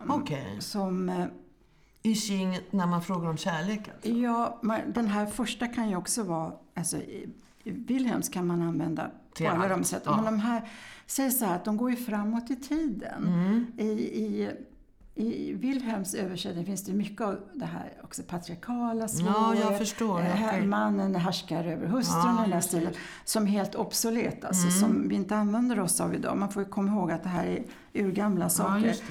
Okej. 0.07 0.57
Som, 0.59 1.09
eh, 1.09 1.25
I 2.01 2.15
Qing 2.15 2.59
när 2.71 2.87
man 2.87 3.01
frågar 3.01 3.29
om 3.29 3.37
kärlek 3.37 3.89
alltså. 3.93 4.09
Ja, 4.09 4.59
man, 4.63 4.79
den 4.87 5.07
här 5.07 5.25
första 5.25 5.67
kan 5.67 5.89
ju 5.89 5.95
också 5.95 6.23
vara, 6.23 6.53
alltså 6.73 6.97
i, 6.97 7.29
i 7.63 7.71
Wilhelms 7.71 8.29
kan 8.29 8.47
man 8.47 8.61
använda 8.61 9.11
på 9.37 9.47
alla 9.47 9.67
de 9.67 9.83
sätt. 9.83 10.03
ja. 10.05 10.15
Men 10.15 10.25
de 10.25 10.39
här, 10.39 10.69
säger 11.05 11.29
så 11.29 11.45
här 11.45 11.55
att 11.55 11.65
de 11.65 11.77
går 11.77 11.89
ju 11.91 11.95
framåt 11.95 12.51
i 12.51 12.55
tiden. 12.55 13.27
Mm. 13.27 13.65
I, 13.77 13.91
i, 14.01 14.51
I 15.19 15.53
Wilhelms 15.53 16.13
översättning 16.13 16.65
finns 16.65 16.83
det 16.83 16.93
mycket 16.93 17.21
av 17.21 17.39
det 17.53 17.65
här 17.65 17.93
också 18.03 18.23
patriarkala 18.23 19.07
svåret. 19.07 19.59
Ja, 19.61 19.71
Eh, 20.57 20.65
Mannen 20.65 21.15
härskar 21.15 21.63
över 21.63 21.87
hustrun, 21.87 22.21
Ja, 22.35 22.41
den 22.41 22.49
det. 22.49 22.61
stilen. 22.61 22.93
Som 23.25 23.43
är 23.43 23.47
helt 23.47 23.75
obsolet, 23.75 24.45
alltså, 24.45 24.67
Mm. 24.67 24.79
som 24.79 25.09
vi 25.09 25.15
inte 25.15 25.35
använder 25.35 25.79
oss 25.79 26.01
av 26.01 26.13
idag. 26.15 26.37
Man 26.37 26.49
får 26.49 26.63
ju 26.63 26.69
komma 26.69 26.91
ihåg 26.91 27.11
att 27.11 27.23
det 27.23 27.29
här 27.29 27.45
är 27.45 27.63
urgamla 28.03 28.49
saker. 28.49 28.81
det. 28.81 29.01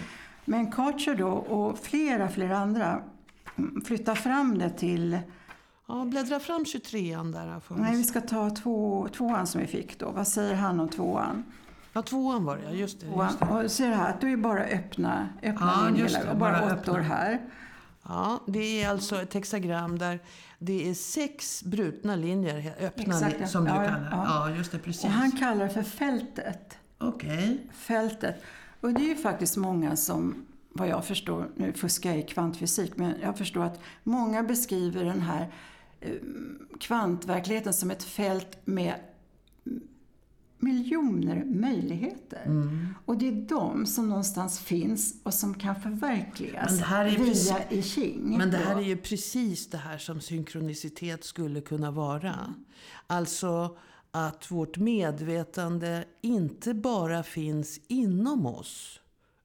Men 0.44 0.71
Karcher 0.73 1.14
då 1.14 1.29
och 1.29 1.79
flera, 1.79 2.29
flera 2.29 2.59
andra 2.59 3.01
mm, 3.57 3.81
flyttar 3.85 4.14
fram 4.14 4.59
det 4.59 4.71
till, 4.71 5.18
Ja, 5.88 6.05
bläddra 6.05 6.40
fram 6.40 6.64
23an 6.64 7.33
där. 7.33 7.47
här 7.47 7.61
nej 7.77 7.97
vi 7.97 8.05
ska 8.05 8.21
ta 8.21 8.51
två, 8.51 9.09
tvåan 9.16 9.47
som 9.47 9.61
vi 9.61 9.66
fick 9.66 9.99
då. 9.99 10.11
Vad 10.11 10.29
säger 10.29 10.55
han 10.55 10.81
om 10.81 10.88
tvåan? 10.88 11.44
Ja, 11.92 12.03
tvåan 12.03 12.44
var 12.44 12.57
det, 12.57 12.62
ja. 12.64 12.70
Just 12.70 13.01
det. 13.01 13.07
Just 13.07 13.38
det. 13.40 13.46
Och 13.46 13.70
ser 13.70 13.88
här, 13.90 14.11
att 14.11 14.20
du 14.20 14.33
är 14.33 14.37
bara 14.37 14.64
öppna, 14.64 15.29
öppna 15.42 15.88
Ja, 15.90 15.94
hela, 15.96 16.18
det, 16.24 16.31
och 16.31 16.37
bara, 16.37 16.61
bara 16.61 16.64
åttor 16.81 16.98
öppna. 16.98 17.14
här. 17.14 17.40
Ja, 18.09 18.40
det 18.46 18.83
är 18.83 18.88
alltså 18.88 19.22
ett 19.22 19.35
hexagram 19.35 19.98
där 19.98 20.20
det 20.59 20.90
är 20.90 20.94
sex 20.94 21.62
brutna 21.64 22.16
linjer, 22.16 22.74
öppna 22.81 23.03
Exakt, 23.05 23.22
linjer, 23.22 23.40
ja. 23.40 23.46
som 23.46 23.64
du 23.64 23.70
kallar 23.70 23.83
det. 24.01 24.09
ja. 24.11 24.48
Ja, 24.51 24.57
just 24.57 24.72
det, 24.72 24.79
precis. 24.79 25.05
Och 25.05 25.11
han 25.11 25.33
kallar 25.33 25.64
det 25.64 25.70
för 25.70 25.83
fältet. 25.83 26.79
Okej. 26.98 27.66
Fältet. 27.72 28.42
Och 28.81 28.92
det 28.92 29.01
är 29.01 29.09
ju 29.09 29.16
faktiskt 29.16 29.57
många 29.57 29.96
som, 29.96 30.46
vad 30.72 30.88
jag 30.88 31.05
förstår, 31.05 31.48
nu 31.57 31.72
fuskar 31.72 32.11
jag 32.11 32.18
i 32.18 32.22
kvantfysik, 32.22 32.96
men 32.96 33.14
jag 33.22 33.38
förstår 33.38 33.64
att 33.64 33.81
många 34.03 34.42
beskriver 34.42 35.05
den 35.05 35.20
här 35.20 35.53
eh, 36.01 36.12
kvantverkligheten 36.81 37.72
som 37.72 37.90
ett 37.90 38.03
fält 38.05 38.59
med 38.64 38.94
miljoner 40.59 41.44
möjligheter. 41.44 42.42
Mm. 42.47 42.94
Och 43.05 43.18
det 43.18 43.29
är 43.29 43.33
de 43.49 43.87
som 43.87 44.09
någonstans 44.09 44.59
finns 44.61 45.14
och 45.23 45.35
som 45.35 45.55
kan 45.55 45.81
förverkligas 45.83 46.71
Men 46.71 46.79
det 46.79 46.85
här 46.85 47.05
är 47.07 47.11
via 47.11 47.18
precis- 47.27 47.53
i 47.71 47.83
Qing. 47.83 48.38
Men 48.38 48.51
det 48.51 48.57
här 48.57 48.77
är 48.77 48.81
ju 48.83 48.97
precis 48.97 49.71
det 49.71 49.79
här 49.79 49.99
som 49.99 50.21
synkronicitet 50.21 51.25
skulle 51.25 51.61
kunna 51.61 51.90
vara. 51.90 52.55
Alltså 53.07 53.77
att 54.11 54.51
vårt 54.51 54.77
medvetande 54.79 56.05
inte 56.21 56.75
bara 56.75 57.23
finns 57.23 57.81
inom 57.88 58.47
oss, 58.47 59.01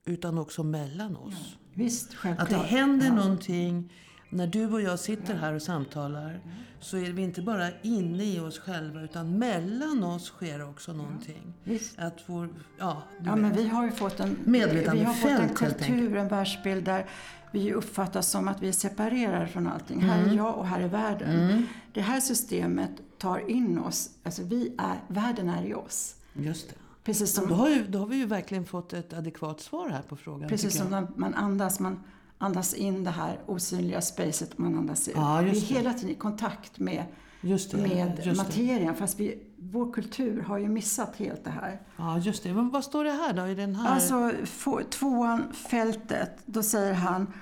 utan 0.06 0.38
också 0.38 0.64
mellan 0.64 1.16
oss. 1.18 1.58
Visst, 1.74 2.14
självklart. 2.14 2.52
Att 2.54 2.60
det 2.62 2.68
händer 2.68 3.06
Ja. 3.08 3.14
någonting 3.14 3.94
när 4.34 4.48
du 4.48 4.66
och 4.74 4.82
jag 4.82 5.00
sitter 5.00 5.34
här 5.36 5.54
och 5.54 5.62
samtalar. 5.62 6.40
Så 6.80 6.98
är 6.98 7.12
vi 7.12 7.22
inte 7.22 7.42
bara 7.42 7.68
inne 7.82 8.24
i 8.24 8.40
oss 8.40 8.60
själva, 8.60 9.02
utan 9.02 9.38
mellan 9.40 10.04
oss 10.04 10.26
sker 10.28 10.70
också 10.70 10.94
någonting. 10.94 11.54
Visst. 11.64 12.00
Att 12.00 12.20
vår, 12.26 12.50
ja, 12.80 13.04
Ja, 13.26 13.36
men 13.36 13.54
vi 13.54 13.68
har 13.68 13.86
ju 13.86 13.92
fått 13.92 14.20
en, 14.20 14.38
vi 14.46 14.60
har 15.04 15.14
fått 15.14 15.32
en 15.32 15.50
kultur, 15.50 16.16
en 16.16 16.28
världsbild 16.28 16.84
där 16.86 17.06
vi 17.52 17.74
uppfattas 17.74 18.30
som 18.30 18.48
att 18.48 18.62
vi 18.62 18.68
är 18.68 18.72
separerade 18.72 19.48
från 19.48 19.68
allting. 19.68 20.00
Här 20.02 20.20
Mm. 20.20 20.32
är 20.32 20.36
jag 20.38 20.58
och 20.58 20.68
här 20.68 20.82
är 20.82 20.88
världen. 20.88 21.68
Det 21.94 22.02
här 22.02 22.20
systemet 22.20 22.92
tar 23.18 23.50
in 23.50 23.80
oss, 23.80 24.10
alltså 24.24 24.44
vi 24.44 24.76
är, 24.78 25.14
världen 25.14 25.50
är 25.50 25.66
i 25.66 25.74
oss. 25.74 26.16
Just 26.34 26.70
det. 26.70 26.76
Precis 27.04 27.36
Då 27.36 27.42
som, 27.42 27.52
har, 27.52 27.70
ju, 27.70 27.84
då 27.88 28.00
har 28.00 28.06
vi 28.06 28.16
ju 28.16 28.26
verkligen 28.26 28.66
fått 28.66 28.94
ett 28.94 29.14
adekvat 29.14 29.62
svar 29.62 29.90
här 29.90 30.02
på 30.02 30.16
frågan. 30.16 30.50
precis 30.50 30.78
som 30.78 30.88
när 30.90 31.08
man 31.16 31.34
andas, 31.34 31.80
man 31.80 32.04
andas 32.38 32.74
in 32.74 33.04
det 33.04 33.12
här 33.12 33.40
osynliga 33.46 34.02
spacet, 34.02 34.58
man 34.58 34.78
andas 34.78 35.08
ut. 35.08 35.14
Ja, 35.18 35.42
vi 35.44 35.50
är 35.50 35.62
hela 35.62 35.94
tiden 35.94 36.10
i 36.10 36.16
kontakt 36.16 36.80
med, 36.80 37.04
det. 38.18 38.26
med 38.26 38.38
materien, 38.38 38.96
fast 38.96 39.20
vi, 39.20 39.40
vår 39.58 39.94
kultur 39.94 40.42
har 40.42 40.58
ju 40.58 40.68
missat 40.68 41.16
helt 41.16 41.44
det 41.44 41.50
här. 41.50 41.82
Ja, 41.98 42.18
just 42.18 42.44
det. 42.44 42.54
Men 42.54 42.70
vad 42.70 42.84
står 42.84 43.04
det 43.04 43.12
här 43.12 43.34
då 43.34 43.48
i 43.48 43.56
den 43.56 43.76
här? 43.76 43.94
Alltså 43.94 44.32
tvåan, 44.90 45.54
fältet, 45.54 46.32
då 46.46 46.64
säger 46.64 46.94
han 46.94 47.34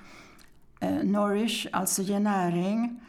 eh, 0.80 1.04
nourish, 1.04 1.68
alltså 1.72 2.02
ge 2.02 2.20
näring. 2.20 3.00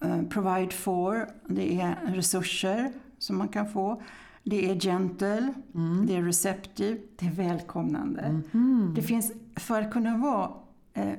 Eh, 0.00 0.22
provide 0.22 0.72
for, 0.72 1.28
det 1.48 1.80
är 1.80 1.96
resurser 2.06 2.92
som 3.18 3.38
man 3.38 3.48
kan 3.48 3.68
få. 3.68 4.02
Det 4.42 4.70
är 4.70 4.80
gentle, 4.80 5.54
det 6.06 6.16
är 6.16 6.22
receptive, 6.22 6.98
det 7.16 7.26
är 7.26 7.30
välkomnande. 7.30 8.40
Det 8.94 9.02
finns, 9.02 9.32
för 9.56 9.82
att 9.82 9.92
kunna 9.92 10.16
vara 10.16 10.50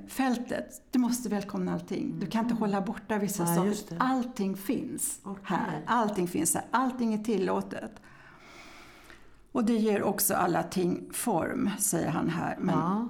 fältet, 0.07 0.81
du 0.91 0.99
måste 0.99 1.29
välkomna 1.29 1.73
allting. 1.73 2.19
Du 2.19 2.25
kan 2.25 2.43
inte 2.43 2.55
hålla 2.55 2.81
borta 2.81 3.17
vissa 3.17 3.65
just 3.65 3.89
saker. 3.89 3.97
Allting 3.99 4.57
finns 4.57 5.19
Okej. 5.23 5.41
här. 5.43 5.83
Allting 5.85 6.27
finns 6.27 6.53
här. 6.55 6.65
Allting 6.71 7.13
är 7.13 7.23
tillåtet. 7.23 7.91
Och 9.51 9.65
det 9.65 9.73
ger 9.73 10.03
också 10.03 10.33
alla 10.33 10.63
ting 10.63 11.09
form, 11.13 11.69
säger 11.79 12.09
han 12.09 12.29
här. 12.29 12.57
Men 12.59 12.75
ja. 12.75 13.07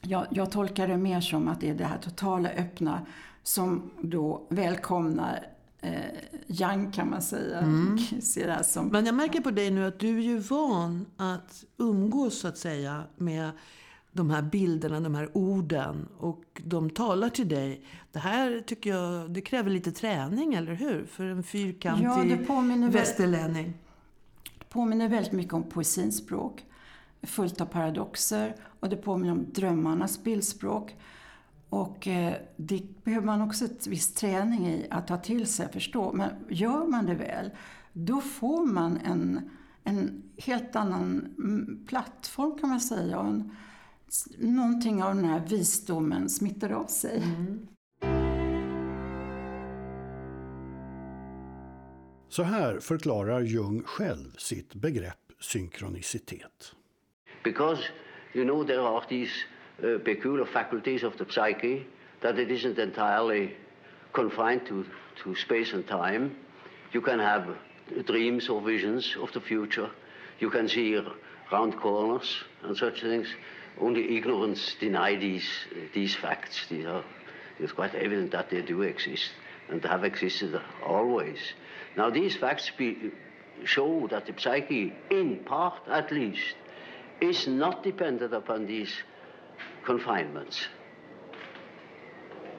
jag, 0.00 0.26
jag 0.30 0.50
tolkar 0.50 0.88
det 0.88 0.96
mer 0.96 1.20
som 1.20 1.48
att 1.48 1.60
det 1.60 1.70
är 1.70 1.74
det 1.74 1.84
här 1.84 1.98
totala 1.98 2.48
öppna 2.48 3.06
som 3.42 3.90
då 4.02 4.46
välkomnar 4.48 5.46
eh, 5.80 5.92
yang 6.46 6.92
kan 6.92 7.10
man 7.10 7.22
säga. 7.22 7.58
Mm. 7.58 7.98
Som, 8.62 8.86
Men 8.86 9.06
jag 9.06 9.14
märker 9.14 9.40
på 9.40 9.50
dig 9.50 9.70
nu 9.70 9.86
att 9.86 9.98
du 9.98 10.18
är 10.18 10.22
ju 10.22 10.38
van 10.38 11.06
att 11.16 11.64
umgås 11.76 12.40
så 12.40 12.48
att 12.48 12.58
säga 12.58 13.02
med 13.16 13.50
de 14.12 14.30
här 14.30 14.42
bilderna, 14.42 15.00
de 15.00 15.14
här 15.14 15.30
orden 15.36 16.08
och 16.18 16.44
de 16.64 16.90
talar 16.90 17.28
till 17.28 17.48
dig. 17.48 17.84
Det 18.12 18.18
här 18.18 18.60
tycker 18.66 18.90
jag, 18.90 19.30
det 19.30 19.40
kräver 19.40 19.70
lite 19.70 19.92
träning, 19.92 20.54
eller 20.54 20.74
hur? 20.74 21.04
För 21.06 21.24
en 21.24 21.36
Ja, 21.36 21.42
fyrkantig 21.42 22.38
det 22.38 22.44
påminner 22.44 22.86
väl- 22.86 22.96
västerlänning. 22.96 23.74
påminner 24.68 25.08
väldigt 25.08 25.32
mycket 25.32 25.52
om 25.52 25.62
poesins 25.62 26.16
språk. 26.18 26.64
Fullt 27.22 27.60
av 27.60 27.66
paradoxer 27.66 28.56
och 28.80 28.88
det 28.88 28.96
påminner 28.96 29.32
om 29.32 29.46
drömmarnas 29.52 30.22
bildspråk. 30.24 30.96
Och 31.68 32.08
eh, 32.08 32.34
det 32.56 32.82
behöver 33.04 33.26
man 33.26 33.40
också 33.42 33.64
ett 33.64 33.86
viss 33.86 34.14
träning 34.14 34.66
i 34.68 34.86
att 34.90 35.06
ta 35.06 35.16
till 35.16 35.46
sig 35.46 35.66
och 35.66 35.72
förstå. 35.72 36.12
Men 36.12 36.30
gör 36.48 36.86
man 36.86 37.06
det 37.06 37.14
väl, 37.14 37.50
då 37.92 38.20
får 38.20 38.66
man 38.66 38.96
en, 39.04 39.50
en 39.84 40.22
helt 40.36 40.76
annan 40.76 41.34
mm, 41.38 41.84
plattform 41.86 42.58
kan 42.58 42.68
man 42.70 42.80
säga. 42.80 43.18
Och 43.18 43.28
en, 43.28 43.56
någonting 44.38 45.02
av 45.02 45.14
den 45.14 45.24
här 45.24 45.46
visdomen 45.46 46.28
smittar 46.28 46.72
av 46.72 46.86
sig. 46.86 47.22
Så 52.28 52.42
här 52.42 52.80
förklarar 52.80 53.40
Jung 53.40 53.82
själv 53.82 54.36
sitt 54.38 54.74
begrepp 54.74 55.16
synkronicitet. 55.40 56.74
Because, 57.44 57.82
you 58.32 58.44
know, 58.44 58.66
there 58.66 58.80
are 58.80 59.02
these 59.08 59.32
uh, 59.82 59.98
peculiar 59.98 60.44
faculties 60.44 61.02
of 61.02 61.16
the 61.16 61.24
psyche 61.24 61.84
that 62.20 62.38
it 62.38 62.50
isn't 62.50 62.78
entirely 62.78 63.56
confined 64.12 64.60
to, 64.68 64.84
to 65.24 65.34
space 65.34 65.74
and 65.74 65.86
time. 65.86 66.30
You 66.92 67.02
can 67.02 67.18
have 67.18 67.44
dreams 68.06 68.48
or 68.48 68.60
visions 68.60 69.16
of 69.16 69.32
the 69.32 69.40
future. 69.40 69.90
You 70.38 70.50
can 70.50 70.68
see 70.68 71.00
round 71.52 71.76
corners 71.76 72.44
and 72.62 72.76
such 72.76 73.00
things. 73.00 73.28
Only 73.78 74.16
ignorance 74.16 74.74
deny 74.80 75.16
these, 75.16 75.48
these 75.94 76.14
facts. 76.14 76.66
These 76.68 76.86
are, 76.86 77.04
it's 77.58 77.72
quite 77.72 77.94
evident 77.94 78.32
that 78.32 78.50
they 78.50 78.62
do 78.62 78.82
exist 78.82 79.30
and 79.68 79.84
have 79.84 80.04
existed 80.04 80.60
always. 80.84 81.38
Now, 81.96 82.10
these 82.10 82.36
facts 82.36 82.70
be, 82.76 83.12
show 83.64 84.06
that 84.08 84.26
the 84.26 84.34
psyche, 84.38 84.92
in 85.10 85.40
part 85.44 85.82
at 85.88 86.10
least, 86.10 86.54
is 87.20 87.46
not 87.46 87.82
dependent 87.82 88.32
upon 88.32 88.66
these 88.66 88.92
confinements. 89.84 90.66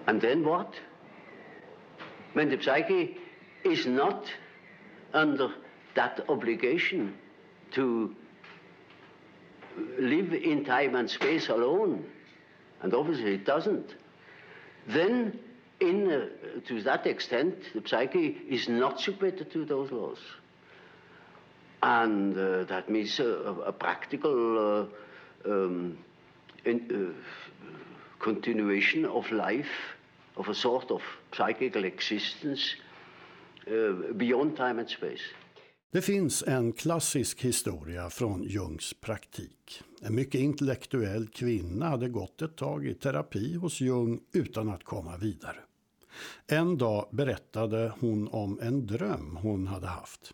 And 0.07 0.21
then 0.21 0.43
what? 0.43 0.73
When 2.33 2.49
the 2.49 2.61
psyche 2.61 3.17
is 3.63 3.85
not 3.85 4.25
under 5.13 5.49
that 5.95 6.21
obligation 6.29 7.15
to 7.71 8.15
live 9.99 10.33
in 10.33 10.63
time 10.65 10.95
and 10.95 11.09
space 11.09 11.49
alone, 11.49 12.05
and 12.81 12.93
obviously 12.93 13.35
it 13.35 13.45
doesn't, 13.45 13.95
then 14.87 15.39
in, 15.79 16.11
uh, 16.11 16.27
to 16.67 16.81
that 16.83 17.05
extent, 17.07 17.55
the 17.73 17.81
psyche 17.87 18.37
is 18.49 18.67
not 18.69 18.99
submitted 18.99 19.51
to 19.51 19.65
those 19.65 19.91
laws. 19.91 20.19
And 21.83 22.37
uh, 22.37 22.63
that 22.65 22.89
means 22.89 23.19
a, 23.19 23.25
a- 23.25 23.61
a 23.69 23.71
practical 23.71 24.89
uh, 25.45 25.49
um, 25.49 25.97
in, 26.65 27.15
uh, 27.15 27.73
continuation 28.19 29.05
of 29.05 29.31
life, 29.31 29.71
of 30.37 30.47
a 30.47 30.53
sort 30.53 30.91
of 30.91 31.01
psychical 31.35 31.83
existence 31.85 32.75
uh, 33.67 34.13
beyond 34.15 34.55
time 34.57 34.77
and 34.79 34.87
space. 34.89 35.21
Det 35.93 36.01
finns 36.01 36.43
en 36.47 36.73
klassisk 36.73 37.41
historia 37.41 38.09
från 38.09 38.43
Jungs 38.43 38.93
praktik. 39.01 39.81
En 40.01 40.15
mycket 40.15 40.41
intellektuell 40.41 41.27
kvinna 41.27 41.89
hade 41.89 42.09
gått 42.09 42.41
ett 42.41 42.55
tag 42.55 42.87
i 42.87 42.93
terapi 42.93 43.55
hos 43.55 43.81
Jung 43.81 44.19
utan 44.31 44.69
att 44.69 44.83
komma 44.83 45.17
vidare. 45.17 45.57
En 46.47 46.77
dag 46.77 47.07
berättade 47.11 47.93
hon 47.99 48.27
om 48.27 48.59
en 48.61 48.87
dröm 48.87 49.35
hon 49.41 49.67
hade 49.67 49.87
haft. 49.87 50.33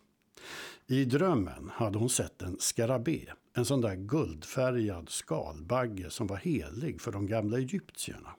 I 0.86 1.04
drömmen 1.04 1.70
hade 1.74 1.98
hon 1.98 2.10
sett 2.10 2.42
en 2.42 2.56
skarabé, 2.58 3.24
en 3.54 3.64
sån 3.64 3.80
där 3.80 3.96
guldfärgad 3.96 5.08
skalbagge 5.08 6.10
som 6.10 6.26
var 6.26 6.36
helig 6.36 7.00
för 7.00 7.12
de 7.12 7.26
gamla 7.26 7.58
egyptierna. 7.58 8.30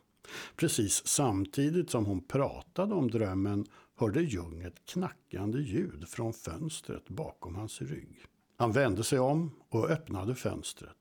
Precis 0.55 1.07
samtidigt 1.07 1.89
som 1.89 2.05
hon 2.05 2.22
pratade 2.22 2.95
om 2.95 3.11
drömmen 3.11 3.65
hörde 4.00 4.22
Jung 4.22 4.62
ett 4.62 4.86
knackande 4.86 5.60
ljud 5.60 6.08
från 6.08 6.34
fönstret 6.34 7.10
bakom 7.10 7.56
hans 7.56 7.82
rygg. 7.82 8.26
Han 8.58 8.72
vände 8.72 9.04
sig 9.04 9.20
om 9.20 9.52
och 9.70 9.89
öppnade 9.89 10.36
fönstret. 10.36 10.97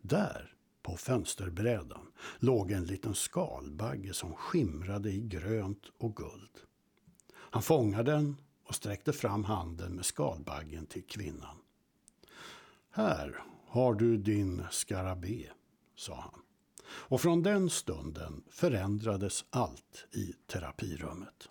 Där, 0.00 0.54
på 0.82 0.96
fönsterbrädan, 0.96 2.06
låg 2.38 2.70
en 2.70 2.84
liten 2.84 3.14
skalbagge 3.14 4.14
som 4.14 4.34
skimrade 4.34 5.10
i 5.10 5.20
grönt 5.20 5.82
och 5.98 6.16
guld. 6.16 6.58
Han 7.34 7.62
fångade 7.62 8.12
den 8.12 8.36
och 8.64 8.74
sträckte 8.74 9.12
fram 9.12 9.44
handen 9.44 9.92
med 9.92 10.04
skalbaggen 10.04 10.86
till 10.86 11.04
kvinnan. 11.06 11.56
Här 12.90 13.42
har 13.66 13.94
du 13.94 14.16
din 14.16 14.62
skarabé, 14.70 15.46
sa 15.96 16.14
han. 16.14 16.42
Och 16.84 17.20
från 17.20 17.42
den 17.42 17.70
stunden 17.70 18.44
förändrades 18.50 19.44
allt 19.50 20.06
i 20.12 20.34
terapirummet. 20.46 21.48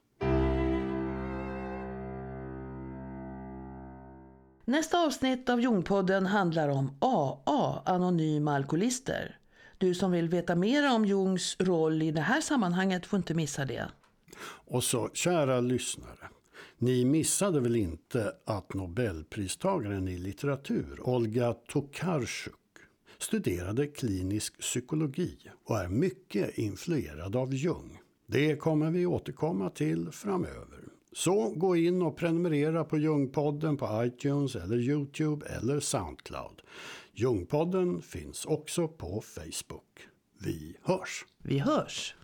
Nästa 4.69 5.05
avsnitt 5.05 5.49
av 5.49 5.61
Jungpodden 5.61 6.25
handlar 6.25 6.69
om 6.69 6.91
AA, 6.99 7.81
anonyma 7.85 8.55
alkoholister. 8.55 9.39
Du 9.77 9.95
som 9.95 10.11
vill 10.11 10.29
veta 10.29 10.55
mer 10.55 10.95
om 10.95 11.05
Jungs 11.05 11.55
roll 11.59 12.01
i 12.01 12.11
det 12.11 12.21
här 12.21 12.41
sammanhanget 12.41 13.05
får 13.05 13.17
inte 13.17 13.33
missa 13.33 13.65
det. 13.65 13.89
Och 14.47 14.83
så, 14.83 15.09
kära 15.13 15.59
lyssnare. 15.59 16.29
Ni 16.77 17.05
missade 17.05 17.59
väl 17.59 17.75
inte 17.75 18.33
att 18.45 18.73
Nobelpristagaren 18.73 20.07
i 20.07 20.17
litteratur, 20.17 20.99
Olga 21.01 21.53
Tokarczuk, 21.53 22.53
studerade 23.17 23.87
klinisk 23.87 24.59
psykologi 24.59 25.37
och 25.65 25.77
är 25.77 25.87
mycket 25.87 26.57
influerad 26.57 27.35
av 27.35 27.53
Jung. 27.53 27.99
Det 28.25 28.55
kommer 28.55 28.91
vi 28.91 29.05
återkomma 29.05 29.69
till 29.69 30.11
framöver. 30.11 30.76
Så 31.17 31.49
gå 31.49 31.75
in 31.75 32.01
och 32.01 32.17
prenumerera 32.17 32.83
på 32.83 32.97
Ljungpodden 32.97 33.77
på 33.77 34.03
iTunes 34.05 34.55
eller 34.55 34.77
Youtube 34.77 35.45
eller 35.45 35.79
Soundcloud. 35.79 36.61
Ljungpodden 37.13 38.01
finns 38.01 38.45
också 38.45 38.87
på 38.87 39.21
Facebook. 39.21 40.07
Vi 40.39 40.77
hörs! 40.83 41.25
Vi 41.43 41.59
hörs! 41.59 42.15